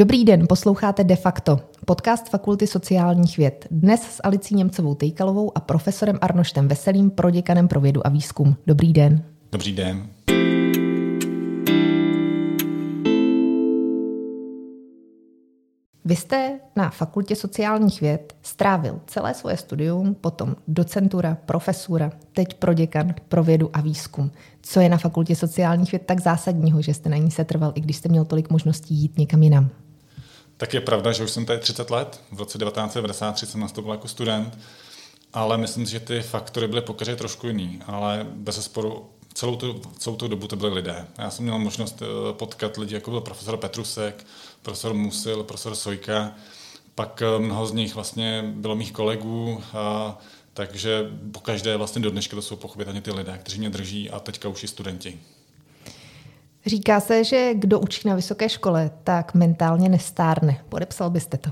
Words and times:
Dobrý 0.00 0.24
den, 0.24 0.46
posloucháte 0.48 1.04
De 1.04 1.16
facto, 1.16 1.60
podcast 1.86 2.28
Fakulty 2.28 2.66
sociálních 2.66 3.36
věd. 3.36 3.66
Dnes 3.70 4.02
s 4.02 4.20
Alicí 4.24 4.54
Němcovou 4.54 4.94
Tejkalovou 4.94 5.56
a 5.56 5.60
profesorem 5.60 6.18
Arnoštem 6.20 6.68
Veselým, 6.68 7.10
proděkanem 7.10 7.68
pro 7.68 7.80
vědu 7.80 8.06
a 8.06 8.10
výzkum. 8.10 8.56
Dobrý 8.66 8.92
den. 8.92 9.24
Dobrý 9.52 9.72
den. 9.72 10.06
Vy 16.04 16.16
jste 16.16 16.60
na 16.76 16.90
Fakultě 16.90 17.36
sociálních 17.36 18.00
věd 18.00 18.36
strávil 18.42 19.00
celé 19.06 19.34
svoje 19.34 19.56
studium, 19.56 20.14
potom 20.14 20.56
docentura, 20.68 21.38
profesura, 21.46 22.12
teď 22.32 22.54
proděkan 22.54 23.14
pro 23.28 23.44
vědu 23.44 23.70
a 23.72 23.80
výzkum. 23.80 24.30
Co 24.62 24.80
je 24.80 24.88
na 24.88 24.98
Fakultě 24.98 25.36
sociálních 25.36 25.92
věd 25.92 26.02
tak 26.06 26.20
zásadního, 26.20 26.82
že 26.82 26.94
jste 26.94 27.08
na 27.08 27.16
ní 27.16 27.30
setrval, 27.30 27.72
i 27.74 27.80
když 27.80 27.96
jste 27.96 28.08
měl 28.08 28.24
tolik 28.24 28.50
možností 28.50 28.94
jít 28.94 29.18
někam 29.18 29.42
jinam? 29.42 29.70
Tak 30.60 30.74
je 30.74 30.80
pravda, 30.80 31.12
že 31.12 31.24
už 31.24 31.30
jsem 31.30 31.46
tady 31.46 31.58
30 31.58 31.90
let. 31.90 32.20
V 32.32 32.38
roce 32.38 32.58
1993 32.58 33.46
jsem 33.46 33.60
nastoupil 33.60 33.92
jako 33.92 34.08
student, 34.08 34.58
ale 35.32 35.58
myslím 35.58 35.86
si, 35.86 35.92
že 35.92 36.00
ty 36.00 36.20
faktory 36.20 36.68
byly 36.68 36.82
pokaže 36.82 37.16
trošku 37.16 37.46
jiný. 37.46 37.80
Ale 37.86 38.26
bez 38.30 38.64
sporu 38.64 39.10
celou 39.34 39.56
tu, 39.56 39.82
celou 39.98 40.16
tu 40.16 40.28
dobu 40.28 40.46
to 40.46 40.56
byly 40.56 40.74
lidé. 40.74 41.06
Já 41.18 41.30
jsem 41.30 41.44
měl 41.44 41.58
možnost 41.58 42.02
eh, 42.02 42.32
potkat 42.32 42.76
lidi, 42.76 42.94
jako 42.94 43.10
byl 43.10 43.20
profesor 43.20 43.56
Petrusek, 43.56 44.26
profesor 44.62 44.94
Musil, 44.94 45.42
profesor 45.42 45.74
Sojka, 45.74 46.34
pak 46.94 47.22
eh, 47.22 47.38
mnoho 47.38 47.66
z 47.66 47.72
nich 47.72 47.94
vlastně 47.94 48.44
bylo 48.46 48.76
mých 48.76 48.92
kolegů, 48.92 49.62
a, 49.72 50.18
takže 50.54 51.10
po 51.32 51.40
každé 51.40 51.76
vlastně 51.76 52.02
do 52.02 52.10
dneška 52.10 52.36
to 52.36 52.42
jsou 52.42 52.56
pochopitelně 52.56 53.00
ty 53.00 53.10
lidé, 53.10 53.38
kteří 53.38 53.58
mě 53.58 53.70
drží 53.70 54.10
a 54.10 54.20
teďka 54.20 54.48
už 54.48 54.64
i 54.64 54.68
studenti. 54.68 55.20
Říká 56.66 57.00
se, 57.00 57.24
že 57.24 57.50
kdo 57.54 57.80
učí 57.80 58.08
na 58.08 58.14
vysoké 58.14 58.48
škole, 58.48 58.90
tak 59.04 59.34
mentálně 59.34 59.88
nestárne. 59.88 60.64
Podepsal 60.68 61.10
byste 61.10 61.36
to? 61.36 61.50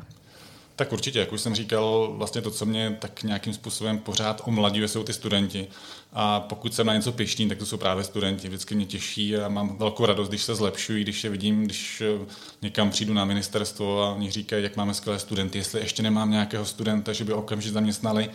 Tak 0.79 0.93
určitě, 0.93 1.19
jak 1.19 1.33
už 1.33 1.41
jsem 1.41 1.55
říkal, 1.55 2.13
vlastně 2.17 2.43
to, 2.43 2.51
co 2.51 2.67
mě 2.67 2.97
tak 3.01 3.23
nějakým 3.23 3.55
způsobem 3.55 3.99
pořád 3.99 4.43
omladňuje, 4.45 4.89
jsou 4.89 5.05
ty 5.05 5.13
studenti. 5.13 5.67
A 6.13 6.41
pokud 6.41 6.75
jsem 6.75 6.87
na 6.87 6.95
něco 6.95 7.13
pišný, 7.13 7.49
tak 7.49 7.59
to 7.59 7.67
jsou 7.67 7.77
právě 7.77 8.05
studenti. 8.05 8.49
Vždycky 8.49 8.75
mě 8.75 8.87
těší 8.87 9.37
a 9.37 9.49
mám 9.49 9.77
velkou 9.79 10.07
radost, 10.07 10.29
když 10.29 10.43
se 10.43 10.55
zlepšují, 10.55 11.05
když 11.05 11.25
je 11.25 11.31
vidím, 11.31 11.65
když 11.65 12.01
eh, 12.01 12.27
někam 12.63 12.91
přijdu 12.91 13.15
na 13.15 13.25
ministerstvo 13.25 14.03
a 14.03 14.13
oni 14.13 14.31
říkají, 14.31 14.63
jak 14.63 14.77
máme 14.77 14.95
skvělé 14.95 15.19
studenty, 15.19 15.59
jestli 15.59 15.81
ještě 15.81 16.03
nemám 16.03 16.31
nějakého 16.31 16.65
studenta, 16.65 17.13
že 17.13 17.25
by 17.25 17.33
okamžitě 17.33 17.73
zaměstnali. 17.73 18.31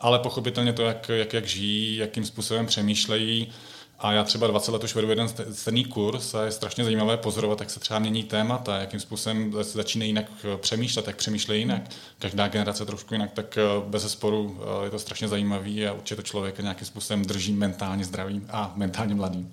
Ale 0.00 0.18
pochopitelně 0.18 0.72
to, 0.72 0.82
jak, 0.82 1.08
jak, 1.08 1.32
jak 1.32 1.46
žijí, 1.46 1.96
jakým 1.96 2.24
způsobem 2.24 2.66
přemýšlejí, 2.66 3.52
a 3.98 4.12
já 4.12 4.24
třeba 4.24 4.46
20 4.46 4.72
let 4.72 4.84
už 4.84 4.94
vedu 4.94 5.10
jeden 5.10 5.28
stejný 5.52 5.84
kurz 5.84 6.34
a 6.34 6.44
je 6.44 6.50
strašně 6.50 6.84
zajímavé 6.84 7.16
pozorovat, 7.16 7.60
jak 7.60 7.70
se 7.70 7.80
třeba 7.80 7.98
mění 7.98 8.24
témata, 8.24 8.78
jakým 8.78 9.00
způsobem 9.00 9.52
začínají 9.60 10.10
jinak 10.10 10.26
eh, 10.44 10.56
přemýšlet, 10.56 11.06
jak 11.06 11.16
přemýšlejí 11.16 11.60
jinak. 11.60 11.82
Každá 12.18 12.48
generace 12.48 12.86
trošku 12.86 13.14
jinak, 13.14 13.32
tak 13.32 13.58
eh, 13.58 13.62
bez 13.86 14.12
sporu 14.12 14.60
eh, 14.60 14.84
je 14.84 14.90
to 14.90 14.98
strašně 14.98 15.28
zajímavý 15.28 15.86
a 15.86 15.92
určitě 15.92 16.16
to 16.16 16.22
člověka 16.22 16.62
nějakým 16.62 16.86
způsobem 16.86 17.22
drží 17.22 17.52
mentálně 17.52 18.04
zdravým 18.04 18.46
a 18.50 18.72
mentálně 18.76 19.14
mladým. 19.14 19.50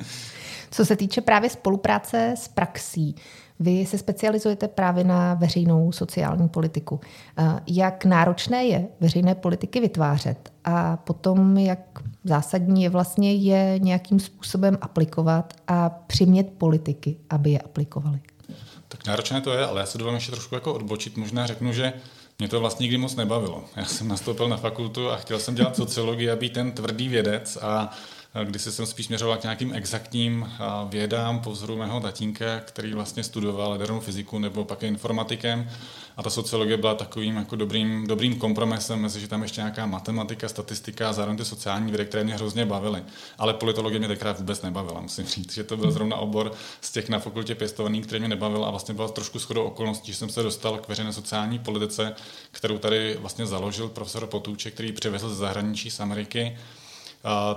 Co 0.70 0.84
se 0.84 0.96
týče 0.96 1.20
právě 1.20 1.50
spolupráce 1.50 2.34
s 2.36 2.48
praxí, 2.48 3.14
vy 3.60 3.86
se 3.86 3.98
specializujete 3.98 4.68
právě 4.68 5.04
na 5.04 5.34
veřejnou 5.34 5.92
sociální 5.92 6.48
politiku. 6.48 7.00
Jak 7.66 8.04
náročné 8.04 8.64
je 8.64 8.88
veřejné 9.00 9.34
politiky 9.34 9.80
vytvářet 9.80 10.52
a 10.64 10.96
potom 10.96 11.58
jak 11.58 11.78
zásadní 12.28 12.82
je 12.82 12.90
vlastně 12.90 13.34
je 13.34 13.78
nějakým 13.78 14.20
způsobem 14.20 14.78
aplikovat 14.80 15.54
a 15.68 15.88
přimět 15.88 16.48
politiky, 16.58 17.16
aby 17.30 17.50
je 17.50 17.58
aplikovali? 17.58 18.20
Tak 18.88 19.06
náročné 19.06 19.40
to 19.40 19.52
je, 19.52 19.66
ale 19.66 19.80
já 19.80 19.86
se 19.86 19.98
dovolím 19.98 20.14
ještě 20.14 20.32
trošku 20.32 20.54
jako 20.54 20.74
odbočit. 20.74 21.16
Možná 21.16 21.46
řeknu, 21.46 21.72
že 21.72 21.92
mě 22.38 22.48
to 22.48 22.60
vlastně 22.60 22.84
nikdy 22.84 22.98
moc 22.98 23.16
nebavilo. 23.16 23.64
Já 23.76 23.84
jsem 23.84 24.08
nastoupil 24.08 24.48
na 24.48 24.56
fakultu 24.56 25.10
a 25.10 25.16
chtěl 25.16 25.38
jsem 25.38 25.54
dělat 25.54 25.76
sociologii 25.76 26.30
a 26.30 26.36
být 26.36 26.52
ten 26.52 26.72
tvrdý 26.72 27.08
vědec 27.08 27.58
a 27.62 27.90
když 28.44 28.62
jsem 28.62 28.86
spíš 28.86 29.06
směřoval 29.06 29.36
k 29.36 29.42
nějakým 29.42 29.72
exaktním 29.72 30.52
vědám 30.88 31.40
po 31.40 31.50
vzoru 31.50 31.76
mého 31.76 32.00
tatínka, 32.00 32.60
který 32.60 32.94
vlastně 32.94 33.24
studoval 33.24 33.72
jadernou 33.72 34.00
fyziku 34.00 34.38
nebo 34.38 34.64
pak 34.64 34.82
je 34.82 34.88
informatikem. 34.88 35.70
A 36.16 36.22
ta 36.22 36.30
sociologie 36.30 36.76
byla 36.76 36.94
takovým 36.94 37.36
jako 37.36 37.56
dobrým, 37.56 38.06
dobrým 38.06 38.38
kompromisem 38.38 39.00
mezi, 39.00 39.20
že 39.20 39.28
tam 39.28 39.42
ještě 39.42 39.60
nějaká 39.60 39.86
matematika, 39.86 40.48
statistika 40.48 41.08
a 41.08 41.12
zároveň 41.12 41.36
ty 41.36 41.44
sociální 41.44 41.90
vědy, 41.90 42.06
které 42.06 42.24
mě 42.24 42.34
hrozně 42.34 42.66
bavily. 42.66 43.02
Ale 43.38 43.54
politologie 43.54 43.98
mě 43.98 44.08
tenkrát 44.08 44.38
vůbec 44.38 44.62
nebavila, 44.62 45.00
musím 45.00 45.26
říct, 45.26 45.54
že 45.54 45.64
to 45.64 45.76
byl 45.76 45.90
zrovna 45.90 46.16
obor 46.16 46.52
z 46.80 46.92
těch 46.92 47.08
na 47.08 47.18
fakultě 47.18 47.54
pěstovaných, 47.54 48.06
který 48.06 48.20
mě 48.20 48.28
nebavil 48.28 48.64
a 48.64 48.70
vlastně 48.70 48.94
byla 48.94 49.08
trošku 49.08 49.38
shodou 49.38 49.62
okolností, 49.62 50.12
že 50.12 50.18
jsem 50.18 50.28
se 50.28 50.42
dostal 50.42 50.78
k 50.78 50.88
veřejné 50.88 51.12
sociální 51.12 51.58
politice, 51.58 52.14
kterou 52.50 52.78
tady 52.78 53.16
vlastně 53.20 53.46
založil 53.46 53.88
profesor 53.88 54.26
Potůček, 54.26 54.74
který 54.74 54.92
přivezl 54.92 55.28
ze 55.28 55.34
zahraničí 55.34 55.90
z 55.90 56.00
Ameriky 56.00 56.58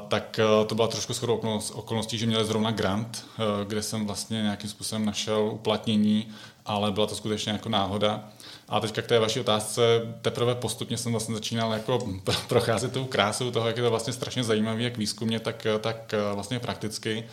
tak 0.07 0.39
e, 0.39 0.65
to 0.65 0.75
byla 0.75 0.87
trošku 0.87 1.13
shodou 1.13 1.59
okolností, 1.73 2.17
že 2.17 2.25
měli 2.25 2.45
zrovna 2.45 2.71
grant, 2.71 3.25
e, 3.39 3.65
kde 3.65 3.81
jsem 3.81 4.05
vlastně 4.05 4.41
nějakým 4.41 4.69
způsobem 4.69 5.05
našel 5.05 5.49
uplatnění, 5.53 6.27
ale 6.65 6.91
byla 6.91 7.07
to 7.07 7.15
skutečně 7.15 7.51
jako 7.51 7.69
náhoda. 7.69 8.29
A 8.69 8.79
teďka 8.79 9.01
k 9.01 9.07
té 9.07 9.19
vaší 9.19 9.39
otázce, 9.39 9.81
teprve 10.21 10.55
postupně 10.55 10.97
jsem 10.97 11.11
vlastně 11.11 11.35
začínal 11.35 11.73
jako 11.73 11.99
procházet 12.47 12.93
tou 12.93 13.05
krásou 13.05 13.51
toho, 13.51 13.67
jak 13.67 13.77
je 13.77 13.83
to 13.83 13.89
vlastně 13.89 14.13
strašně 14.13 14.43
zajímavé, 14.43 14.81
jak 14.81 14.97
výzkumně, 14.97 15.39
tak, 15.39 15.67
tak 15.81 16.13
e, 16.13 16.33
vlastně 16.33 16.59
prakticky 16.59 17.23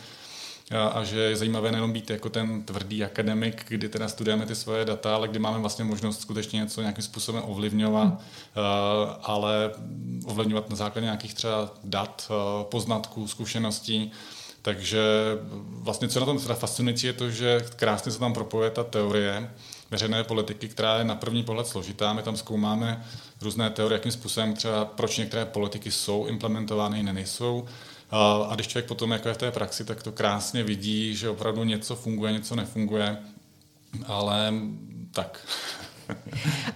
a 0.71 1.03
že 1.03 1.19
je 1.19 1.35
zajímavé 1.35 1.71
nejenom 1.71 1.91
být 1.91 2.09
jako 2.09 2.29
ten 2.29 2.63
tvrdý 2.63 3.03
akademik, 3.03 3.65
kdy 3.67 3.89
teda 3.89 4.07
studujeme 4.07 4.45
ty 4.45 4.55
svoje 4.55 4.85
data, 4.85 5.15
ale 5.15 5.27
kdy 5.27 5.39
máme 5.39 5.59
vlastně 5.59 5.85
možnost 5.85 6.21
skutečně 6.21 6.59
něco 6.59 6.81
nějakým 6.81 7.03
způsobem 7.03 7.43
ovlivňovat, 7.45 8.07
hmm. 8.07 8.19
ale 9.21 9.71
ovlivňovat 10.25 10.69
na 10.69 10.75
základě 10.75 11.05
nějakých 11.05 11.33
třeba 11.33 11.73
dat, 11.83 12.31
poznatků, 12.61 13.27
zkušeností. 13.27 14.11
Takže 14.61 15.01
vlastně 15.69 16.07
co 16.07 16.19
na 16.19 16.25
tom 16.25 16.39
teda 16.39 16.55
fascinující 16.55 17.07
je 17.07 17.13
to, 17.13 17.29
že 17.29 17.65
krásně 17.75 18.11
se 18.11 18.19
tam 18.19 18.33
propojuje 18.33 18.69
ta 18.69 18.83
teorie 18.83 19.51
veřejné 19.91 20.23
politiky, 20.23 20.67
která 20.67 20.97
je 20.97 21.03
na 21.03 21.15
první 21.15 21.43
pohled 21.43 21.67
složitá. 21.67 22.13
My 22.13 22.21
tam 22.21 22.37
zkoumáme 22.37 23.05
různé 23.41 23.69
teorie, 23.69 23.95
jakým 23.95 24.11
způsobem 24.11 24.53
třeba 24.53 24.85
proč 24.85 25.17
některé 25.17 25.45
politiky 25.45 25.91
jsou 25.91 26.25
implementovány, 26.25 26.97
jiné 26.97 27.13
nejsou 27.13 27.67
a 28.11 28.55
když 28.55 28.67
člověk 28.67 28.87
potom 28.87 29.11
jako 29.11 29.27
je 29.27 29.33
v 29.33 29.37
té 29.37 29.51
praxi, 29.51 29.85
tak 29.85 30.03
to 30.03 30.11
krásně 30.11 30.63
vidí, 30.63 31.15
že 31.15 31.29
opravdu 31.29 31.63
něco 31.63 31.95
funguje, 31.95 32.33
něco 32.33 32.55
nefunguje, 32.55 33.17
ale 34.05 34.53
tak. 35.13 35.47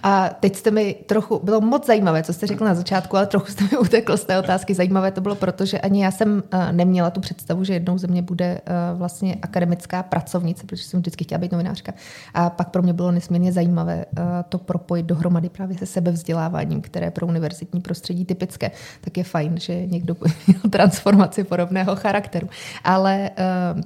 A 0.02 0.28
teď 0.40 0.56
jste 0.56 0.70
mi 0.70 0.94
trochu, 1.06 1.40
bylo 1.44 1.60
moc 1.60 1.86
zajímavé, 1.86 2.22
co 2.22 2.32
jste 2.32 2.46
řekl 2.46 2.64
na 2.64 2.74
začátku, 2.74 3.16
ale 3.16 3.26
trochu 3.26 3.46
jste 3.46 3.64
mi 3.64 3.78
utekl 3.78 4.16
z 4.16 4.24
té 4.24 4.38
otázky. 4.38 4.74
Zajímavé 4.74 5.10
to 5.10 5.20
bylo 5.20 5.34
proto, 5.34 5.64
že 5.64 5.80
ani 5.80 6.04
já 6.04 6.10
jsem 6.10 6.42
eh, 6.50 6.72
neměla 6.72 7.10
tu 7.10 7.20
představu, 7.20 7.64
že 7.64 7.72
jednou 7.72 7.98
ze 7.98 8.06
mě 8.06 8.22
bude 8.22 8.44
eh, 8.44 8.72
vlastně 8.94 9.36
akademická 9.42 10.02
pracovnice, 10.02 10.66
protože 10.66 10.84
jsem 10.84 11.00
vždycky 11.00 11.24
chtěla 11.24 11.38
být 11.38 11.52
novinářka. 11.52 11.92
A 12.34 12.50
pak 12.50 12.68
pro 12.68 12.82
mě 12.82 12.92
bylo 12.92 13.12
nesmírně 13.12 13.52
zajímavé 13.52 14.04
eh, 14.18 14.22
to 14.48 14.58
propojit 14.58 15.06
dohromady 15.06 15.48
právě 15.48 15.78
se 15.78 15.86
sebevzděláváním, 15.86 16.80
které 16.80 17.10
pro 17.10 17.26
univerzitní 17.26 17.80
prostředí 17.80 18.24
typické. 18.24 18.70
Tak 19.00 19.16
je 19.16 19.24
fajn, 19.24 19.58
že 19.58 19.86
někdo 19.86 20.16
měl 20.46 20.60
transformaci 20.70 21.44
podobného 21.44 21.96
charakteru. 21.96 22.48
Ale 22.84 23.30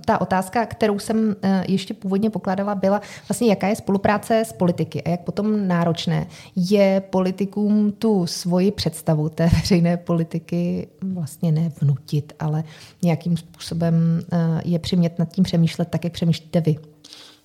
ta 0.04 0.20
otázka, 0.20 0.66
kterou 0.66 0.98
jsem 0.98 1.36
ještě 1.68 1.94
původně 1.94 2.30
pokládala, 2.30 2.74
byla 2.74 3.00
vlastně, 3.28 3.48
jaká 3.48 3.66
je 3.66 3.76
spolupráce 3.76 4.40
s 4.40 4.52
politiky 4.52 5.02
a 5.02 5.08
jak 5.08 5.20
potom 5.38 5.68
náročné 5.68 6.26
je 6.56 7.02
politikům 7.10 7.92
tu 7.92 8.26
svoji 8.26 8.70
představu 8.70 9.28
té 9.28 9.46
veřejné 9.60 9.96
politiky 9.96 10.88
vlastně 11.02 11.52
nevnutit, 11.52 12.32
ale 12.38 12.64
nějakým 13.02 13.36
způsobem 13.36 14.20
eh, 14.32 14.36
je 14.64 14.78
přimět 14.78 15.18
nad 15.18 15.32
tím 15.32 15.44
přemýšlet 15.44 15.88
tak, 15.88 16.04
jak 16.04 16.12
přemýšlíte 16.12 16.60
vy. 16.60 16.76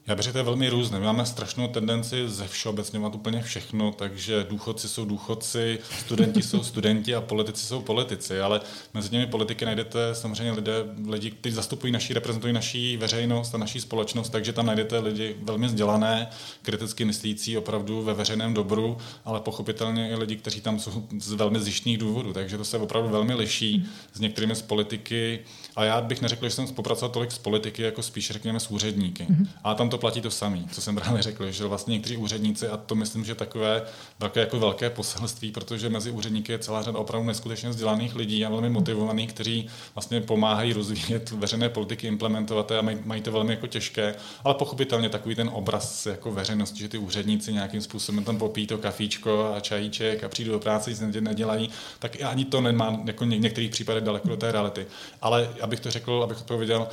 Já 0.07 0.15
bych 0.15 0.23
řekl, 0.23 0.33
to 0.33 0.38
je 0.38 0.44
velmi 0.44 0.69
různé. 0.69 1.00
My 1.00 1.05
máme 1.05 1.25
strašnou 1.25 1.67
tendenci 1.67 2.29
ze 2.29 2.47
všeobecňovat 2.47 3.15
úplně 3.15 3.41
všechno, 3.41 3.91
takže 3.91 4.45
důchodci 4.50 4.89
jsou 4.89 5.05
důchodci, 5.05 5.79
studenti 6.00 6.41
jsou 6.41 6.63
studenti 6.63 7.15
a 7.15 7.21
politici 7.21 7.65
jsou 7.65 7.81
politici, 7.81 8.41
ale 8.41 8.61
mezi 8.94 9.09
těmi 9.09 9.27
politiky 9.27 9.65
najdete 9.65 10.15
samozřejmě 10.15 10.51
lidé, 10.51 10.73
lidi, 11.09 11.31
kteří 11.31 11.55
zastupují 11.55 11.94
naší, 11.94 12.13
reprezentují 12.13 12.53
naší 12.53 12.97
veřejnost 12.97 13.55
a 13.55 13.57
naší 13.57 13.81
společnost, 13.81 14.29
takže 14.29 14.53
tam 14.53 14.65
najdete 14.65 15.00
lidi 15.00 15.35
velmi 15.41 15.67
vzdělané, 15.67 16.27
kriticky 16.61 17.05
myslící 17.05 17.57
opravdu 17.57 18.01
ve 18.01 18.13
veřejném 18.13 18.53
dobru, 18.53 18.97
ale 19.25 19.39
pochopitelně 19.39 20.09
i 20.09 20.15
lidi, 20.15 20.35
kteří 20.35 20.61
tam 20.61 20.79
jsou 20.79 21.07
z 21.19 21.33
velmi 21.33 21.59
zjištných 21.59 21.97
důvodů, 21.97 22.33
takže 22.33 22.57
to 22.57 22.65
se 22.65 22.77
opravdu 22.77 23.09
velmi 23.09 23.33
liší 23.33 23.85
s 24.13 24.19
některými 24.19 24.55
z 24.55 24.61
politiky. 24.61 25.39
A 25.75 25.83
já 25.83 26.01
bych 26.01 26.21
neřekl, 26.21 26.45
že 26.45 26.55
jsem 26.55 26.67
spolupracoval 26.67 27.09
tolik 27.09 27.31
s 27.31 27.38
politiky, 27.38 27.81
jako 27.81 28.03
spíš 28.03 28.31
řekněme 28.31 28.59
s 28.59 28.71
úředníky. 28.71 29.23
Mm-hmm. 29.23 29.47
A 29.63 29.75
tam 29.75 29.89
to 29.93 29.97
platí 29.97 30.21
to 30.21 30.31
samé, 30.31 30.59
co 30.71 30.81
jsem 30.81 30.95
právě 30.95 31.21
řekl, 31.21 31.51
že 31.51 31.65
vlastně 31.65 31.91
někteří 31.91 32.17
úředníci, 32.17 32.67
a 32.67 32.77
to 32.77 32.95
myslím, 32.95 33.25
že 33.25 33.35
takové 33.35 33.81
velké, 34.19 34.39
jako 34.39 34.59
velké 34.59 34.89
poselství, 34.89 35.51
protože 35.51 35.89
mezi 35.89 36.11
úředníky 36.11 36.51
je 36.51 36.59
celá 36.59 36.81
řada 36.81 36.99
opravdu 36.99 37.27
neskutečně 37.27 37.69
vzdělaných 37.69 38.15
lidí 38.15 38.45
a 38.45 38.49
velmi 38.49 38.69
motivovaných, 38.69 39.33
kteří 39.33 39.67
vlastně 39.95 40.21
pomáhají 40.21 40.73
rozvíjet 40.73 41.31
veřejné 41.31 41.69
politiky, 41.69 42.07
implementovat 42.07 42.71
a 42.71 42.81
mají, 42.81 42.97
mají 43.05 43.21
to 43.21 43.31
velmi 43.31 43.53
jako 43.53 43.67
těžké, 43.67 44.15
ale 44.43 44.53
pochopitelně 44.53 45.09
takový 45.09 45.35
ten 45.35 45.49
obraz 45.53 46.05
jako 46.05 46.31
veřejnosti, 46.31 46.79
že 46.79 46.89
ty 46.89 46.97
úředníci 46.97 47.53
nějakým 47.53 47.81
způsobem 47.81 48.23
tam 48.23 48.37
popíjí 48.37 48.67
to 48.67 48.77
kafíčko 48.77 49.53
a 49.55 49.59
čajíček 49.59 50.23
a 50.23 50.29
přijdu 50.29 50.51
do 50.51 50.59
práce, 50.59 50.89
nic 50.89 51.01
nedělají, 51.19 51.69
tak 51.99 52.17
ani 52.23 52.45
to 52.45 52.61
nemá 52.61 53.01
jako 53.05 53.25
v 53.25 53.27
některých 53.27 53.71
případech 53.71 54.03
daleko 54.03 54.27
do 54.27 54.37
té 54.37 54.51
reality. 54.51 54.85
Ale 55.21 55.49
abych 55.61 55.79
to 55.79 55.91
řekl, 55.91 56.21
abych 56.23 56.37
odpověděl, 56.37 56.87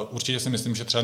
uh, 0.00 0.08
určitě 0.10 0.40
si 0.40 0.50
myslím, 0.50 0.74
že 0.74 0.84
třeba 0.84 1.02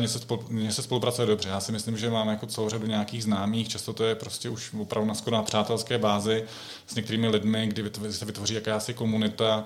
něco 0.49 0.81
spolupracuje 0.81 1.27
dobře. 1.27 1.42
Já 1.49 1.59
si 1.59 1.71
myslím, 1.71 1.97
že 1.97 2.09
mám 2.09 2.29
jako 2.29 2.45
celou 2.45 2.69
řadu 2.69 2.87
nějakých 2.87 3.23
známých, 3.23 3.67
často 3.67 3.93
to 3.93 4.03
je 4.03 4.15
prostě 4.15 4.49
už 4.49 4.73
opravdu 4.73 5.07
na 5.07 5.15
skoro 5.15 5.35
na 5.35 5.43
přátelské 5.43 5.97
bázi 5.97 6.43
s 6.87 6.95
některými 6.95 7.27
lidmi, 7.27 7.67
kdy 7.67 7.91
se 8.11 8.25
vytvoří 8.25 8.53
jakási 8.53 8.93
komunita 8.93 9.63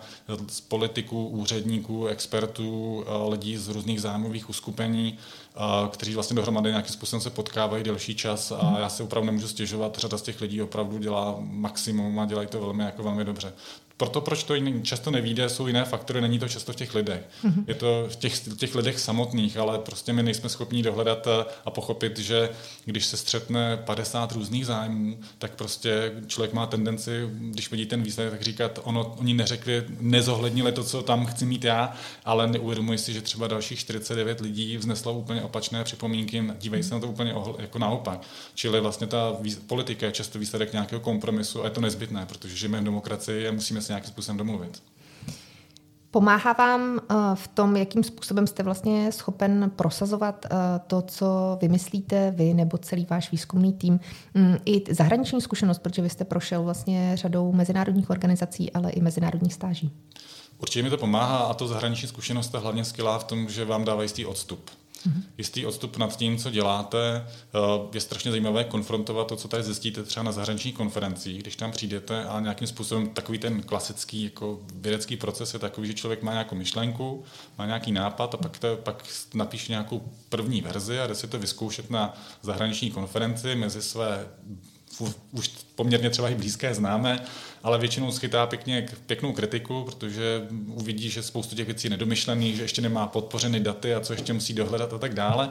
z 0.47 0.62
politiků, 0.62 1.27
úředníků, 1.27 2.07
expertů, 2.07 2.95
uh, 2.95 3.31
lidí 3.31 3.57
z 3.57 3.68
různých 3.68 4.01
zájmových 4.01 4.50
uskupení, 4.50 5.18
uh, 5.56 5.88
kteří 5.88 6.13
vlastně 6.13 6.35
dohromady 6.35 6.69
nějakým 6.69 6.94
způsobem 6.94 7.21
se 7.21 7.29
potkávají 7.29 7.83
delší 7.83 8.15
čas 8.15 8.51
a 8.51 8.75
já 8.80 8.89
se 8.89 9.03
opravdu 9.03 9.25
nemůžu 9.25 9.47
stěžovat. 9.47 9.97
Řada 9.97 10.18
z 10.18 10.21
těch 10.21 10.41
lidí 10.41 10.62
opravdu 10.62 10.97
dělá 10.97 11.35
maximum 11.39 12.19
a 12.19 12.25
dělají 12.25 12.47
to 12.47 12.62
velmi, 12.62 12.83
jako 12.83 13.03
velmi 13.03 13.25
dobře 13.25 13.53
proto, 13.97 14.21
proč 14.21 14.44
to 14.44 14.53
často 14.81 15.11
nevíde, 15.11 15.49
jsou 15.49 15.67
jiné 15.67 15.85
faktory, 15.85 16.21
není 16.21 16.39
to 16.39 16.47
často 16.47 16.73
v 16.73 16.75
těch 16.75 16.95
lidech. 16.95 17.21
Mm-hmm. 17.44 17.63
Je 17.67 17.75
to 17.75 18.07
v 18.09 18.15
těch, 18.15 18.33
těch 18.57 18.75
lidech 18.75 18.99
samotných, 18.99 19.57
ale 19.57 19.79
prostě 19.79 20.13
my 20.13 20.23
nejsme 20.23 20.49
schopni 20.49 20.83
dohledat 20.83 21.27
a, 21.27 21.45
a 21.65 21.71
pochopit, 21.71 22.19
že 22.19 22.49
když 22.85 23.05
se 23.05 23.17
střetne 23.17 23.77
50 23.77 24.31
různých 24.31 24.65
zájmů, 24.65 25.17
tak 25.38 25.55
prostě 25.55 26.11
člověk 26.27 26.53
má 26.53 26.65
tendenci, 26.65 27.29
když 27.31 27.71
vidí 27.71 27.85
ten 27.85 28.03
výsledek, 28.03 28.31
tak 28.31 28.41
říkat, 28.41 28.79
ono, 28.83 29.15
oni 29.19 29.33
neřekli, 29.33 29.83
nezohlednili 29.99 30.71
to, 30.71 30.83
co 30.83 31.01
tam 31.01 31.25
chci 31.25 31.45
mít 31.45 31.63
já, 31.63 31.94
ale 32.25 32.47
neuvědomuji 32.47 32.97
si, 32.97 33.13
že 33.13 33.21
třeba 33.21 33.47
dalších 33.47 33.79
49 33.79 34.41
lidí 34.41 34.77
vzneslo 34.77 35.13
úplně 35.13 35.41
opačné 35.41 35.83
připomínky, 35.83 36.44
dívej 36.59 36.83
se 36.83 36.94
na 36.94 36.99
to 36.99 37.07
úplně 37.07 37.33
ohl, 37.33 37.55
jako 37.59 37.79
naopak. 37.79 38.21
Čili 38.55 38.81
vlastně 38.81 39.07
ta 39.07 39.38
politika 39.67 40.05
je 40.05 40.11
často 40.11 40.39
výsledek 40.39 40.73
nějakého 40.73 41.01
kompromisu 41.01 41.61
a 41.61 41.65
je 41.65 41.71
to 41.71 41.81
nezbytné, 41.81 42.25
protože 42.25 42.55
žijeme 42.55 42.81
v 42.81 42.83
demokracii 42.83 43.47
a 43.47 43.51
musíme 43.51 43.81
se 43.87 43.93
nějakým 43.93 44.11
způsobem 44.11 44.37
domluvit. 44.37 44.83
Pomáhá 46.11 46.53
vám 46.53 46.99
eh, 46.99 47.15
v 47.33 47.47
tom, 47.47 47.75
jakým 47.75 48.03
způsobem 48.03 48.47
jste 48.47 48.63
vlastně 48.63 49.11
schopen 49.11 49.71
prosazovat 49.75 50.45
eh, 50.45 50.49
to, 50.87 51.01
co 51.01 51.57
vymyslíte 51.61 52.31
vy 52.31 52.53
nebo 52.53 52.77
celý 52.77 53.07
váš 53.09 53.31
výzkumný 53.31 53.73
tým, 53.73 53.99
mm, 54.33 54.57
i 54.65 54.83
zahraniční 54.93 55.41
zkušenost, 55.41 55.79
protože 55.79 56.01
vy 56.01 56.09
jste 56.09 56.25
prošel 56.25 56.63
vlastně 56.63 57.11
řadou 57.15 57.51
mezinárodních 57.51 58.09
organizací, 58.09 58.73
ale 58.73 58.91
i 58.91 59.01
mezinárodních 59.01 59.53
stáží? 59.53 59.91
Určitě 60.57 60.83
mi 60.83 60.89
to 60.89 60.97
pomáhá 60.97 61.37
a 61.37 61.53
to 61.53 61.67
zahraniční 61.67 62.07
zkušenost 62.07 62.53
je 62.53 62.59
hlavně 62.59 62.85
skvělá 62.85 63.19
v 63.19 63.23
tom, 63.23 63.49
že 63.49 63.65
vám 63.65 63.85
dává 63.85 64.03
jistý 64.03 64.25
odstup 64.25 64.69
mm-hmm. 65.07 65.24
jistý 65.38 65.65
odstup 65.65 65.98
nad 65.98 66.18
tím, 66.18 66.38
co 66.38 66.50
děláte. 66.50 67.27
Eh, 67.27 67.59
je 67.94 68.01
strašně 68.01 68.31
zajímavé 68.31 68.63
konfrontovat 68.63 69.27
to, 69.27 69.36
co 69.36 69.48
tady 69.48 69.63
zjistíte 69.63 70.04
třeba 70.04 70.24
na 70.24 70.31
zahraničních 70.31 70.75
konferencích, 70.75 71.42
když 71.42 71.56
tam 71.56 71.71
přijdete 71.71 72.25
a 72.25 72.39
nějakým 72.39 72.68
způsobem 72.68 73.09
takový 73.09 73.38
ten 73.38 73.63
klasický 73.63 74.24
jako 74.24 74.59
vědecký 74.74 75.18
proces 75.18 75.54
je 75.54 75.59
takový, 75.59 75.88
že 75.88 75.94
člověk 75.94 76.21
má 76.21 76.31
nějakou 76.31 76.56
myšlenku, 76.56 77.24
má 77.57 77.65
nějaký 77.65 77.92
nápad 77.92 78.33
a 78.33 78.38
pak, 78.38 78.59
to, 78.59 78.75
pak 78.75 79.04
napíše 79.33 79.71
nějakou 79.71 80.01
první 80.30 80.62
verzi 80.62 81.00
a 81.00 81.07
jde 81.07 81.15
si 81.15 81.27
to 81.27 81.39
vyzkoušet 81.39 81.89
na 81.89 82.13
zahraniční 82.42 82.92
konferenci 82.92 83.56
mezi 83.56 83.81
své 83.81 84.27
už 85.31 85.66
poměrně 85.77 86.09
třeba 86.09 86.29
i 86.29 86.35
blízké 86.35 86.74
známe, 86.74 87.19
ale 87.63 87.77
většinou 87.77 88.12
schytá 88.12 88.45
pěkně, 88.45 88.88
pěknou 89.06 89.33
kritiku, 89.33 89.83
protože 89.83 90.47
uvidí, 90.68 91.09
že 91.09 91.24
spoustu 91.24 91.56
těch 91.56 91.65
věcí 91.65 91.85
je 91.85 91.89
nedomyšlených, 91.89 92.56
že 92.56 92.62
ještě 92.62 92.81
nemá 92.81 93.07
podpořeny 93.07 93.59
daty 93.59 93.95
a 93.95 94.00
co 94.00 94.13
ještě 94.13 94.33
musí 94.33 94.53
dohledat 94.53 94.94
a 94.94 94.97
tak 94.97 95.13
dále. 95.13 95.50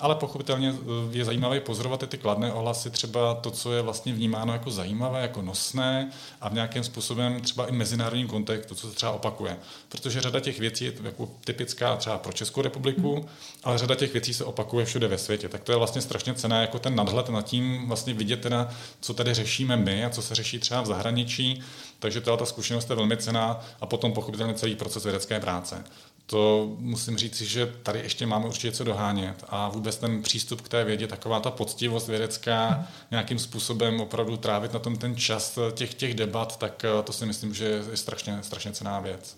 Ale 0.00 0.14
pochopitelně 0.14 0.74
eh, 0.74 1.18
je 1.18 1.24
zajímavé 1.24 1.60
pozorovat 1.60 2.02
i 2.02 2.06
ty 2.06 2.18
kladné 2.18 2.52
ohlasy, 2.52 2.90
třeba 2.90 3.34
to, 3.34 3.50
co 3.50 3.72
je 3.72 3.82
vlastně 3.82 4.12
vnímáno 4.12 4.52
jako 4.52 4.70
zajímavé, 4.70 5.22
jako 5.22 5.42
nosné 5.42 6.10
a 6.40 6.48
v 6.48 6.54
nějakém 6.54 6.84
způsobem 6.84 7.40
třeba 7.40 7.66
i 7.66 7.72
mezinárodním 7.72 8.28
kontextu, 8.28 8.74
co 8.74 8.88
se 8.88 8.94
třeba 8.96 9.12
opakuje. 9.12 9.56
Protože 9.88 10.20
řada 10.20 10.40
těch 10.40 10.60
věcí 10.60 10.84
je 10.84 10.92
jako 11.02 11.30
typická 11.44 11.96
třeba 11.96 12.18
pro 12.18 12.32
Českou 12.32 12.62
republiku, 12.62 13.26
ale 13.64 13.78
řada 13.78 13.94
těch 13.94 14.12
věcí 14.12 14.34
se 14.34 14.44
opakuje 14.44 14.86
všude 14.86 15.08
ve 15.08 15.18
světě. 15.18 15.48
Tak 15.48 15.62
to 15.62 15.72
je 15.72 15.78
vlastně 15.78 16.02
strašně 16.02 16.34
cené, 16.34 16.60
jako 16.60 16.78
ten 16.78 16.94
nadhled 16.94 17.28
nad 17.28 17.42
tím 17.42 17.88
vlastně 17.88 18.14
vidět 18.14 18.40
teda, 18.40 18.68
co 19.00 19.14
tady 19.14 19.34
řešíme 19.64 19.76
my 19.76 20.04
a 20.04 20.10
co 20.10 20.22
se 20.22 20.34
řeší 20.34 20.58
třeba 20.58 20.80
v 20.80 20.86
zahraničí. 20.86 21.62
Takže 21.98 22.20
ta 22.20 22.46
zkušenost 22.46 22.90
je 22.90 22.96
velmi 22.96 23.16
cená 23.16 23.60
a 23.80 23.86
potom 23.86 24.12
pochopitelně 24.12 24.54
celý 24.54 24.74
proces 24.74 25.04
vědecké 25.04 25.40
práce 25.40 25.84
to 26.26 26.72
musím 26.78 27.16
říct, 27.18 27.40
že 27.40 27.66
tady 27.82 27.98
ještě 27.98 28.26
máme 28.26 28.46
určitě 28.46 28.72
co 28.72 28.84
dohánět 28.84 29.44
a 29.48 29.68
vůbec 29.68 29.96
ten 29.96 30.22
přístup 30.22 30.60
k 30.60 30.68
té 30.68 30.84
vědě, 30.84 31.06
taková 31.06 31.40
ta 31.40 31.50
poctivost 31.50 32.08
vědecká, 32.08 32.88
nějakým 33.10 33.38
způsobem 33.38 34.00
opravdu 34.00 34.36
trávit 34.36 34.72
na 34.72 34.78
tom 34.78 34.96
ten 34.96 35.16
čas 35.16 35.58
těch, 35.74 35.94
těch 35.94 36.14
debat, 36.14 36.58
tak 36.58 36.84
to 37.04 37.12
si 37.12 37.26
myslím, 37.26 37.54
že 37.54 37.64
je 37.64 37.96
strašně, 37.96 38.38
strašně 38.42 38.72
cená 38.72 39.00
věc. 39.00 39.36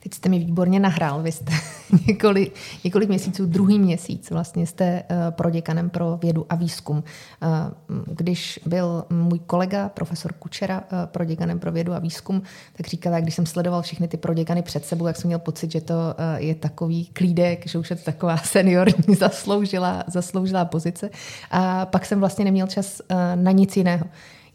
Teď 0.00 0.14
jste 0.14 0.28
mi 0.28 0.38
výborně 0.38 0.80
nahrál, 0.80 1.22
vy 1.22 1.32
jste 1.32 1.52
několik, 2.06 2.54
několik 2.84 3.08
měsíců, 3.08 3.46
druhý 3.46 3.78
měsíc 3.78 4.30
vlastně 4.30 4.66
jste 4.66 5.02
uh, 5.02 5.16
proděkanem 5.30 5.90
pro 5.90 6.16
vědu 6.16 6.46
a 6.48 6.54
výzkum. 6.54 6.96
Uh, 6.96 8.04
když 8.06 8.60
byl 8.66 9.04
můj 9.10 9.38
kolega, 9.38 9.88
profesor 9.88 10.32
Kučera, 10.32 10.80
uh, 10.80 10.98
proděkanem 11.04 11.58
pro 11.58 11.72
vědu 11.72 11.92
a 11.92 11.98
výzkum, 11.98 12.42
tak 12.72 12.86
říkal, 12.86 13.20
když 13.20 13.34
jsem 13.34 13.46
sledoval 13.46 13.82
všechny 13.82 14.08
ty 14.08 14.16
proděkany 14.16 14.62
před 14.62 14.84
sebou, 14.84 15.06
jak 15.06 15.16
jsem 15.16 15.28
měl 15.28 15.38
pocit, 15.38 15.72
že 15.72 15.80
to 15.80 15.94
je 16.36 16.54
takový 16.54 17.06
klídek, 17.06 17.66
že 17.66 17.78
už 17.78 17.90
je 17.90 17.96
to 17.96 18.02
taková 18.02 18.36
seniorní 18.44 19.14
zasloužilá, 19.14 20.04
zasloužilá 20.06 20.64
pozice. 20.64 21.10
A 21.50 21.86
pak 21.86 22.06
jsem 22.06 22.20
vlastně 22.20 22.44
neměl 22.44 22.66
čas 22.66 23.00
na 23.34 23.50
nic 23.50 23.76
jiného 23.76 24.04